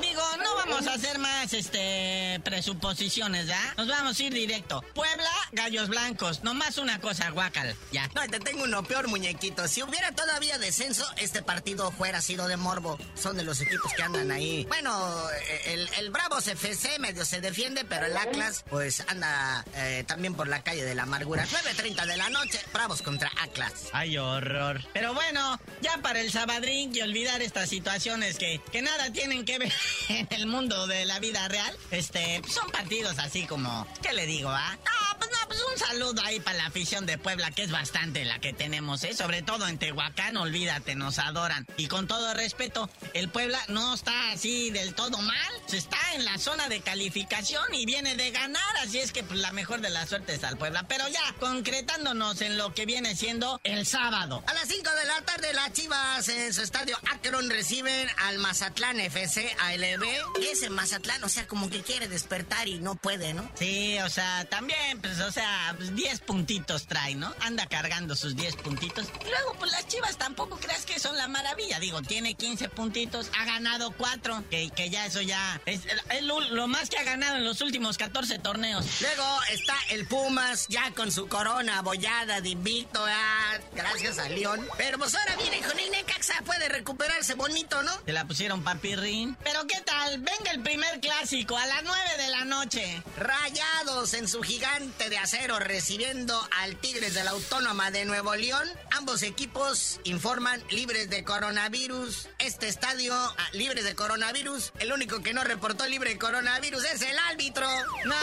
hacer 0.93 1.19
más, 1.19 1.53
este, 1.53 2.41
presuposiciones, 2.45 3.47
¿ya? 3.47 3.75
Nos 3.77 3.89
vamos 3.89 4.19
a 4.19 4.23
ir 4.23 4.33
directo. 4.33 4.83
Puebla, 4.95 5.31
Gallos 5.53 5.89
Blancos. 5.89 6.43
Nomás 6.43 6.79
una 6.79 7.01
cosa, 7.01 7.31
guacal. 7.31 7.75
Ya. 7.93 8.09
No, 8.15 8.23
te 8.29 8.41
tengo 8.41 8.65
uno 8.65 8.83
peor, 8.85 9.09
muñequito. 9.09 9.67
Si 9.69 9.83
hubiera 9.83 10.13
todavía 10.13 10.59
descenso, 10.59 11.05
este 11.17 11.43
partido 11.43 11.91
fuera 11.91 12.21
sido 12.21 12.49
de 12.49 12.57
morbo. 12.57 12.99
Son 13.15 13.37
de 13.37 13.45
los 13.45 13.61
equipos 13.61 13.93
que 13.95 14.03
andan 14.03 14.31
ahí. 14.31 14.65
Bueno, 14.69 15.27
el, 15.67 15.89
el 15.99 16.11
Bravos 16.11 16.47
FC 16.49 16.99
medio 16.99 17.25
se 17.25 17.41
defiende, 17.41 17.85
pero 17.85 18.07
el 18.07 18.17
Atlas, 18.17 18.65
pues 18.69 19.05
anda 19.09 19.65
eh, 19.75 20.05
también 20.07 20.35
por 20.35 20.49
la 20.49 20.63
calle 20.63 20.85
de 20.85 20.95
la 20.95 21.03
amargura. 21.05 21.47
9.30 21.47 22.07
de 22.07 22.17
la 22.17 22.31
noche, 22.31 22.61
Bravos 22.73 23.03
contra 23.03 23.31
Atlas. 23.41 23.89
Ay, 23.93 24.19
horror. 24.19 24.83
Pero 24.93 25.15
bueno, 25.15 25.61
ya 25.81 25.99
para 25.99 26.21
el 26.21 26.31
sabadrín 26.31 26.95
y 26.95 27.01
olvidar 27.01 27.43
estas 27.43 27.69
situaciones 27.69 28.39
que, 28.39 28.61
que 28.73 28.83
nada 28.83 29.13
tienen 29.13 29.45
que 29.45 29.59
ver 29.59 29.73
en 30.09 30.29
el 30.31 30.47
mundo 30.47 30.80
de 30.87 31.05
la 31.05 31.19
vida 31.19 31.47
real, 31.49 31.77
este, 31.91 32.43
son 32.49 32.71
partidos 32.71 33.19
así 33.19 33.47
como, 33.47 33.87
¿qué 34.03 34.13
le 34.13 34.27
digo, 34.27 34.51
ah? 34.51 34.77
No, 34.85 35.19
pues 35.19 35.31
no, 35.31 35.49
pues 35.49 35.61
un 35.73 35.79
saludo 35.79 36.23
ahí 36.25 36.41
para 36.41 36.59
la 36.59 36.67
afición 36.67 37.07
de 37.07 37.19
Puebla, 37.19 37.51
que 37.51 37.63
es 37.63 37.71
bastante 37.71 38.25
la 38.25 38.39
que 38.41 38.53
tenemos, 38.53 39.03
¿eh? 39.05 39.15
Sobre 39.15 39.43
todo 39.43 39.69
en 39.69 39.79
Tehuacán, 39.79 40.37
olvídate, 40.37 40.95
nos 40.95 41.19
adoran. 41.19 41.67
Y 41.77 41.89
con 41.89 42.07
todo 42.07 42.35
respeto, 42.35 42.89
el 43.15 43.29
Puebla 43.29 43.59
no 43.69 43.95
está 43.95 44.33
así 44.33 44.71
del 44.71 44.95
todo 44.95 45.19
mal, 45.19 45.53
está 45.73 45.99
en 46.15 46.25
la 46.25 46.39
zona 46.39 46.69
de 46.69 46.81
calificación 46.81 47.63
y 47.73 47.87
viene 47.87 48.17
de 48.17 48.31
ganar, 48.31 48.77
así 48.83 48.99
es 48.99 49.13
que 49.13 49.23
pues, 49.23 49.41
la 49.41 49.53
mejor 49.53 49.81
de 49.81 49.91
las 49.91 50.09
suertes 50.09 50.43
al 50.45 50.57
Puebla. 50.57 50.85
Pero 50.89 51.07
ya, 51.09 51.35
concretándonos 51.39 52.41
en 52.41 52.57
lo 52.57 52.75
que 52.75 52.87
viene 52.87 53.15
siendo 53.17 53.61
el 53.65 53.87
sábado. 53.87 54.43
A 54.47 54.55
las 54.55 54.69
5 54.69 54.91
de 54.91 55.05
la 55.05 55.21
tarde, 55.23 55.53
las 55.53 55.73
Chivas 55.73 56.29
en 56.29 56.53
su 56.55 56.63
estadio 56.63 56.97
Akron 57.13 57.51
reciben 57.51 58.09
al 58.19 58.39
Mazatlán 58.39 59.01
FC 59.01 59.55
ALB. 59.61 60.05
Ese 60.43 60.70
Mazatlán, 60.71 61.23
o 61.25 61.29
sea, 61.29 61.47
como 61.47 61.71
que 61.71 61.83
quiere 61.83 62.09
despertar 62.09 62.69
y 62.69 62.79
no 62.79 62.95
puede, 62.95 63.35
¿no? 63.35 63.51
Sí, 63.55 63.99
o 64.01 64.09
sea, 64.09 64.45
también, 64.47 65.01
pues, 65.01 65.21
o 65.21 65.33
sea, 65.33 65.75
10 65.79 65.95
pues, 65.95 66.21
puntitos 66.21 66.87
trae, 66.87 67.15
¿no? 67.15 67.35
Anda 67.41 67.67
cargando 67.67 68.17
sus 68.17 68.37
10 68.37 68.57
puntitos. 68.57 69.07
Y 69.27 69.31
luego, 69.31 69.55
pues 69.59 69.73
las 69.73 69.87
Chivas 69.89 70.17
tampoco 70.17 70.57
creas 70.57 70.85
que 70.87 70.99
son 70.99 71.17
la 71.17 71.29
maravilla. 71.29 71.79
Digo, 71.81 72.03
tiene 72.03 72.35
15 72.35 72.69
puntitos, 72.71 73.31
ha 73.39 73.45
ganado 73.45 73.93
4, 73.93 74.45
que, 74.51 74.71
que 74.71 74.91
ya 74.91 75.07
eso 75.07 75.21
ya 75.21 75.61
es, 75.67 75.83
lo, 76.23 76.69
más 76.69 76.91
que 76.91 76.99
ha 76.99 77.05
ganado 77.05 77.37
en 77.37 77.45
los 77.45 77.61
últimos 77.61 77.99
14 77.99 78.39
torneos. 78.39 78.85
Luego 79.01 79.25
está 79.53 79.75
el 79.91 80.07
Pumas, 80.07 80.67
ya 80.69 80.91
con 80.93 81.13
su 81.13 81.29
corona 81.29 81.79
abollada 81.79 82.41
de 82.41 82.51
invicto, 82.51 83.05
ah, 83.07 83.59
gracias 83.75 84.19
a 84.19 84.29
León. 84.29 84.67
Pero 84.77 84.99
pues 84.99 85.15
ahora 85.15 85.37
viene 85.37 85.61
con 85.61 85.79
el 85.79 85.91
Necaxa, 85.91 86.43
puede 86.45 86.69
recuperarse 86.69 87.35
bonito, 87.35 87.83
¿no? 87.83 87.93
Se 88.05 88.13
la 88.13 88.27
pusieron 88.27 88.63
papirrín. 88.63 89.37
Pero 89.45 89.67
¿qué 89.67 89.81
tal? 89.81 90.19
Venga 90.19 90.51
el 90.53 90.60
primer 90.63 91.01
clásico 91.01 91.57
a 91.57 91.67
las 91.67 91.83
9 91.83 91.99
de 92.19 92.29
la 92.29 92.45
noche. 92.45 93.03
Rayados 93.17 94.15
en 94.15 94.29
su 94.29 94.43
gigante 94.43 95.09
de 95.09 95.19
acero 95.19 95.59
recibiendo 95.59 96.41
al 96.61 96.77
Tigres 96.77 97.15
de 97.15 97.25
la 97.25 97.31
Autónoma 97.31 97.91
de 97.91 98.05
Nuevo 98.05 98.35
León. 98.35 98.69
Ambos 99.01 99.23
equipos 99.23 99.99
informan 100.05 100.63
libres 100.69 101.09
de 101.09 101.25
coronavirus. 101.25 102.29
Este 102.39 102.69
estadio, 102.69 103.15
ah, 103.15 103.49
libre 103.55 103.83
de 103.83 103.95
coronavirus. 103.95 104.75
El 104.79 104.93
único 104.93 105.23
que 105.23 105.33
no 105.33 105.43
reportó 105.43 105.87
libre 105.89 106.11
de 106.11 106.19
coronavirus 106.19 106.85
es 106.85 107.01
el 107.01 107.19
árbitro. 107.31 107.67
No, 108.05 108.15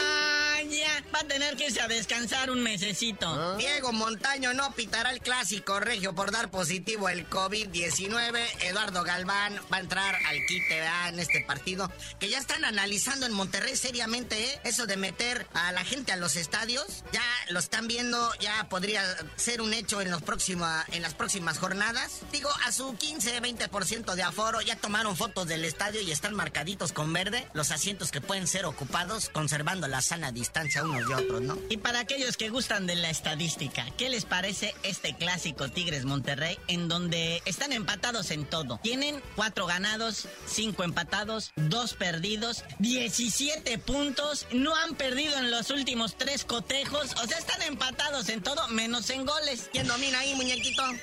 ya. 0.70 1.04
Va 1.12 1.18
a 1.18 1.24
tener 1.24 1.56
que 1.56 1.66
irse 1.66 1.80
a 1.80 1.88
descansar 1.88 2.52
un 2.52 2.62
mesecito. 2.62 3.56
Diego 3.56 3.92
Montaño 3.92 4.54
no 4.54 4.70
pitará 4.70 5.10
el 5.10 5.20
clásico 5.20 5.80
regio 5.80 6.14
por 6.14 6.30
dar 6.30 6.48
positivo 6.48 7.08
el 7.08 7.28
COVID-19. 7.28 8.38
Eduardo 8.60 9.02
Galván 9.02 9.60
va 9.72 9.78
a 9.78 9.80
entrar 9.80 10.14
al 10.26 10.38
quite 10.46 10.80
en 11.08 11.18
este 11.18 11.40
partido. 11.40 11.90
Que 12.20 12.28
ya 12.28 12.38
están 12.38 12.64
analizando 12.64 13.26
en 13.26 13.32
Monterrey 13.32 13.74
seriamente 13.74 14.44
¿eh? 14.44 14.60
eso 14.62 14.86
de 14.86 14.96
meter 14.96 15.44
a 15.54 15.72
la 15.72 15.84
gente 15.84 16.12
a 16.12 16.16
los 16.16 16.36
estadios. 16.36 17.02
Ya 17.10 17.24
lo 17.48 17.58
están 17.58 17.88
viendo, 17.88 18.32
ya 18.38 18.68
podría 18.68 19.02
ser 19.34 19.60
un 19.60 19.74
hecho 19.74 20.00
en, 20.00 20.12
los 20.12 20.22
en 20.92 21.02
las 21.02 21.14
próximas 21.14 21.58
jornadas. 21.58 22.20
Digo, 22.32 22.50
a 22.66 22.72
su 22.72 22.92
15-20% 22.94 24.14
de 24.14 24.22
aforo 24.22 24.60
ya 24.60 24.76
tomaron 24.76 25.16
fotos 25.16 25.46
del 25.46 25.64
estadio 25.64 26.00
y 26.00 26.10
están 26.10 26.34
marcaditos 26.34 26.92
con 26.92 27.12
verde 27.12 27.46
los 27.54 27.70
asientos 27.70 28.10
que 28.10 28.20
pueden 28.20 28.46
ser 28.46 28.64
ocupados, 28.66 29.28
conservando 29.30 29.88
la 29.88 30.02
sana 30.02 30.32
distancia 30.32 30.84
unos 30.84 31.08
de 31.08 31.14
otros, 31.14 31.42
¿no? 31.42 31.58
Y 31.68 31.78
para 31.78 32.00
aquellos 32.00 32.36
que 32.36 32.50
gustan 32.50 32.86
de 32.86 32.96
la 32.96 33.10
estadística, 33.10 33.86
¿qué 33.96 34.08
les 34.08 34.24
parece 34.24 34.74
este 34.82 35.16
clásico 35.16 35.70
Tigres 35.70 36.04
Monterrey 36.04 36.58
en 36.68 36.88
donde 36.88 37.42
están 37.44 37.72
empatados 37.72 38.30
en 38.30 38.44
todo? 38.44 38.80
Tienen 38.82 39.22
cuatro 39.36 39.66
ganados, 39.66 40.28
cinco 40.46 40.84
empatados, 40.84 41.52
dos 41.56 41.94
perdidos, 41.94 42.64
17 42.78 43.78
puntos, 43.78 44.46
no 44.52 44.74
han 44.74 44.94
perdido 44.94 45.36
en 45.38 45.50
los 45.50 45.70
últimos 45.70 46.16
tres 46.16 46.44
cotejos, 46.44 47.12
o 47.22 47.26
sea, 47.26 47.38
están 47.38 47.62
empatados 47.62 48.28
en 48.28 48.42
todo 48.42 48.66
menos 48.68 49.10
en 49.10 49.24
goles. 49.24 49.68
¿Quién 49.72 49.86
domina 49.86 50.20
ahí, 50.20 50.34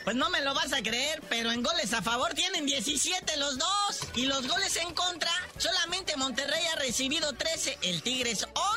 Pues 0.04 0.16
no 0.16 0.30
me 0.30 0.42
lo 0.42 0.54
vas 0.54 0.74
a 0.74 0.82
creer, 0.82 1.22
pero 1.30 1.52
en 1.52 1.64
goles 1.64 1.94
a 1.94 2.02
favor 2.02 2.34
tienen 2.34 2.66
17 2.66 3.38
los 3.38 3.58
dos 3.58 4.00
y 4.16 4.26
los 4.26 4.48
goles 4.48 4.76
en 4.78 4.94
contra 4.94 5.32
solamente 5.58 6.16
Monterrey 6.18 6.66
ha 6.74 6.76
recibido 6.76 7.34
13, 7.34 7.78
el 7.84 8.02
Tigres 8.02 8.46
11. 8.54 8.75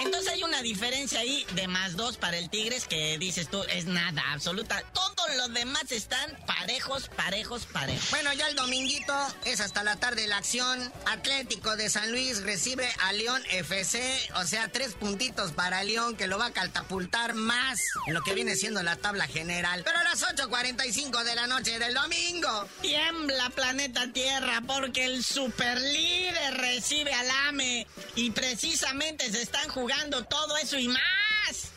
Entonces 0.00 0.32
hay 0.32 0.42
una 0.42 0.62
diferencia 0.62 1.20
ahí 1.20 1.46
de 1.54 1.68
más 1.68 1.96
dos 1.96 2.16
para 2.16 2.36
el 2.36 2.50
Tigres 2.50 2.86
que 2.86 3.18
dices 3.18 3.48
tú 3.48 3.62
es 3.64 3.86
nada, 3.86 4.22
absoluta. 4.32 4.82
Todos 4.92 5.36
los 5.36 5.52
demás 5.52 5.90
están 5.90 6.36
parejos, 6.46 7.08
parejos, 7.08 7.66
parejos. 7.66 8.10
Bueno, 8.10 8.32
ya 8.34 8.48
el 8.48 8.54
dominguito 8.54 9.14
es 9.44 9.60
hasta 9.60 9.82
la 9.82 9.96
tarde 9.96 10.26
la 10.26 10.38
acción. 10.38 10.92
Atlético 11.06 11.76
de 11.76 11.90
San 11.90 12.10
Luis 12.10 12.42
recibe 12.42 12.88
a 13.04 13.12
León 13.12 13.42
FC, 13.50 14.30
o 14.36 14.44
sea, 14.44 14.68
tres 14.70 14.94
puntitos 14.94 15.52
para 15.52 15.82
León 15.84 16.16
que 16.16 16.26
lo 16.26 16.38
va 16.38 16.46
a 16.46 16.52
catapultar 16.52 17.34
más 17.34 17.80
en 18.06 18.14
lo 18.14 18.22
que 18.22 18.34
viene 18.34 18.56
siendo 18.56 18.82
la 18.82 18.96
tabla 18.96 19.26
general. 19.26 19.82
Pero 19.84 19.98
a 19.98 20.04
las 20.04 20.22
8.45 20.22 21.24
de 21.24 21.34
la 21.34 21.46
noche 21.46 21.78
del 21.78 21.94
domingo. 21.94 22.68
Tiembla 22.82 23.50
planeta 23.50 24.12
Tierra 24.12 24.62
porque 24.66 25.04
el 25.04 25.24
superlíder 25.24 26.54
recibe 26.58 27.12
al 27.12 27.30
AME 27.48 27.86
y 28.14 28.30
precisamente 28.30 29.30
se 29.30 29.45
están 29.46 29.68
jugando 29.68 30.24
todo 30.24 30.56
eso 30.56 30.76
y 30.76 30.88
más. 30.88 31.25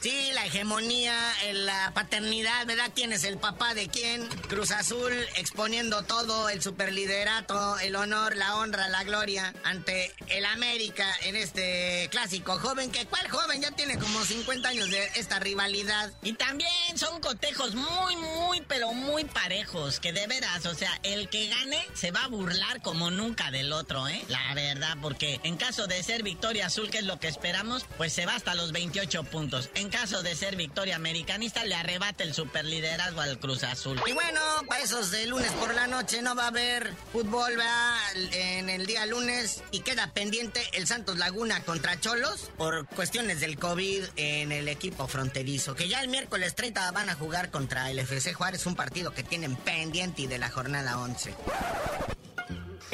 Sí, 0.02 0.32
la 0.34 0.46
hegemonía, 0.46 1.14
la 1.52 1.92
paternidad, 1.94 2.66
¿verdad? 2.66 2.90
¿Quién 2.96 3.12
es 3.12 3.26
el 3.26 3.38
papá 3.38 3.74
de 3.74 3.90
quién? 3.90 4.26
Cruz 4.48 4.72
Azul 4.72 5.12
exponiendo 5.36 6.04
todo, 6.04 6.48
el 6.48 6.62
superliderato, 6.62 7.78
el 7.80 7.98
honor, 7.98 8.38
la 8.38 8.56
honra, 8.56 8.88
la 8.88 9.04
gloria 9.04 9.54
ante 9.66 10.14
el 10.28 10.46
América 10.46 11.06
en 11.24 11.36
este 11.36 12.08
clásico 12.12 12.58
joven, 12.60 12.92
que 12.92 13.06
cuál 13.08 13.28
joven 13.30 13.62
ya 13.62 13.72
tiene 13.72 14.00
como 14.00 14.24
50 14.24 14.70
años 14.70 14.90
de 14.90 15.06
esta 15.16 15.40
rivalidad. 15.40 16.14
Y 16.24 16.32
también 16.32 16.70
son 16.96 17.20
cotejos 17.20 17.76
muy, 17.76 18.16
muy, 18.16 18.62
pero 18.62 18.94
muy 18.94 19.26
parejos, 19.26 20.00
que 20.00 20.14
de 20.14 20.28
veras, 20.28 20.66
o 20.66 20.76
sea, 20.76 20.98
el 21.04 21.28
que 21.28 21.50
gane 21.50 21.86
se 21.94 22.12
va 22.12 22.24
a 22.24 22.28
burlar 22.28 22.82
como 22.82 23.12
nunca 23.12 23.52
del 23.52 23.74
otro, 23.74 24.08
¿eh? 24.08 24.24
La 24.30 24.54
verdad, 24.54 24.96
porque 25.02 25.42
en 25.44 25.58
caso 25.58 25.88
de 25.88 26.02
ser 26.04 26.24
victoria 26.24 26.68
azul, 26.68 26.90
que 26.90 27.00
es 27.00 27.06
lo 27.06 27.20
que 27.20 27.28
esperamos, 27.28 27.86
pues 27.98 28.14
se 28.14 28.26
va 28.26 28.36
hasta 28.36 28.56
los 28.56 28.72
28 28.72 29.26
puntos. 29.26 29.70
En 29.90 30.00
caso 30.00 30.22
de 30.22 30.36
ser 30.36 30.56
victoria 30.56 30.98
americanista, 30.98 31.66
le 31.66 31.74
arrebate 31.74 32.24
el 32.24 32.36
superliderazgo 32.36 33.22
al 33.22 33.40
Cruz 33.40 33.64
Azul. 33.64 34.00
Y 34.06 34.14
bueno, 34.14 34.40
para 34.68 34.84
esos 34.84 35.10
de 35.10 35.26
lunes 35.26 35.52
por 35.54 35.74
la 35.74 35.88
noche 35.88 36.22
no 36.22 36.36
va 36.36 36.44
a 36.44 36.48
haber 36.50 36.94
fútbol, 37.12 37.58
¿verdad? 37.58 37.98
En 38.34 38.70
el 38.70 38.86
día 38.86 39.08
lunes 39.08 39.64
y 39.72 39.80
queda 39.80 40.14
pendiente 40.14 40.62
el 40.74 40.86
Santos 40.86 41.18
Laguna 41.18 41.64
contra 41.64 42.00
Cholos 42.00 42.52
por 42.56 42.86
cuestiones 42.86 43.40
del 43.40 43.58
COVID 43.58 44.04
en 44.16 44.52
el 44.52 44.68
equipo 44.68 45.08
fronterizo, 45.08 45.76
que 45.76 45.88
ya 45.88 46.02
el 46.02 46.08
miércoles 46.08 46.54
30 46.54 46.92
van 46.92 47.10
a 47.10 47.16
jugar 47.16 47.50
contra 47.50 47.90
el 47.90 47.98
FC 47.98 48.36
Juárez, 48.36 48.68
un 48.68 48.76
partido 48.76 49.12
que 49.12 49.24
tienen 49.24 49.56
pendiente 49.56 50.22
y 50.22 50.28
de 50.28 50.38
la 50.38 50.50
jornada 50.50 51.00
11. 51.00 51.34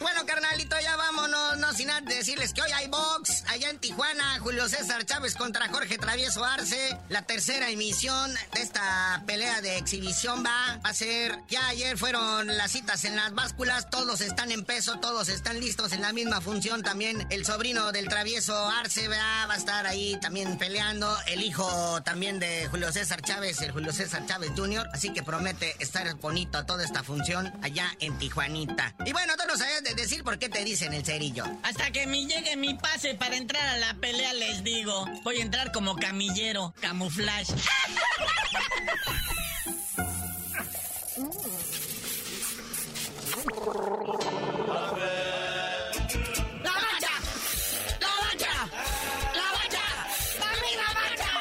Bueno, 0.01 0.25
carnalito, 0.25 0.75
ya 0.81 0.95
vámonos, 0.97 1.57
no 1.57 1.73
sin 1.73 1.89
antes 1.89 2.17
decirles 2.17 2.53
que 2.53 2.61
hoy 2.61 2.71
hay 2.71 2.87
box 2.87 3.43
allá 3.47 3.69
en 3.69 3.79
Tijuana, 3.79 4.39
Julio 4.39 4.67
César 4.67 5.05
Chávez 5.05 5.35
contra 5.35 5.69
Jorge 5.69 5.97
Travieso 5.97 6.43
Arce. 6.43 6.97
La 7.07 7.21
tercera 7.21 7.69
emisión 7.69 8.33
de 8.53 8.61
esta 8.61 9.23
pelea 9.25 9.61
de 9.61 9.77
exhibición 9.77 10.43
va 10.45 10.79
a 10.83 10.93
ser, 10.93 11.39
ya 11.47 11.67
ayer 11.67 11.97
fueron 11.97 12.57
las 12.57 12.71
citas 12.71 13.05
en 13.05 13.15
las 13.15 13.33
básculas, 13.33 13.89
todos 13.89 14.19
están 14.19 14.51
en 14.51 14.65
peso, 14.65 14.99
todos 14.99 15.29
están 15.29 15.61
listos 15.61 15.93
en 15.93 16.01
la 16.01 16.11
misma 16.11 16.41
función. 16.41 16.83
También 16.83 17.25
el 17.29 17.45
sobrino 17.45 17.93
del 17.93 18.09
Travieso 18.09 18.67
Arce 18.67 19.07
va 19.07 19.49
a 19.49 19.55
estar 19.55 19.87
ahí 19.87 20.19
también 20.19 20.57
peleando, 20.57 21.17
el 21.27 21.41
hijo 21.41 22.01
también 22.03 22.39
de 22.39 22.67
Julio 22.67 22.91
César 22.91 23.21
Chávez, 23.21 23.61
el 23.61 23.71
Julio 23.71 23.93
César 23.93 24.25
Chávez 24.25 24.51
Jr., 24.57 24.89
así 24.93 25.13
que 25.13 25.23
promete 25.23 25.73
estar 25.79 26.13
bonito 26.15 26.65
toda 26.65 26.83
esta 26.83 27.01
función 27.01 27.53
allá 27.63 27.95
en 27.99 28.17
Tijuanita. 28.17 28.93
Y 29.05 29.13
bueno, 29.13 29.35
todos 29.37 29.59
sabes 29.59 29.83
de 29.85 29.94
decir 29.95 30.23
por 30.23 30.37
qué 30.37 30.49
te 30.49 30.63
dicen 30.63 30.93
el 30.93 31.05
cerillo. 31.05 31.45
Hasta 31.63 31.91
que 31.91 32.07
me 32.07 32.25
llegue 32.25 32.55
mi 32.57 32.73
pase 32.73 33.15
para 33.15 33.35
entrar 33.35 33.67
a 33.67 33.77
la 33.77 33.93
pelea, 33.95 34.33
les 34.33 34.63
digo. 34.63 35.05
Voy 35.23 35.37
a 35.37 35.41
entrar 35.41 35.71
como 35.71 35.95
camillero, 35.95 36.73
camuflaje. 36.79 37.53
¡La 46.63 46.73
mancha! 46.73 47.11
¡La 47.99 48.09
mancha! 48.21 48.53
¡La 49.33 49.47
mancha! 49.53 49.85
¡Dame 50.39 50.71
la 50.75 50.89
mancha! 50.93 51.31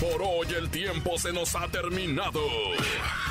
Por 0.00 0.22
hoy 0.22 0.48
el 0.54 0.70
tiempo 0.70 1.18
se 1.18 1.32
nos 1.32 1.54
ha 1.56 1.68
terminado. 1.68 2.40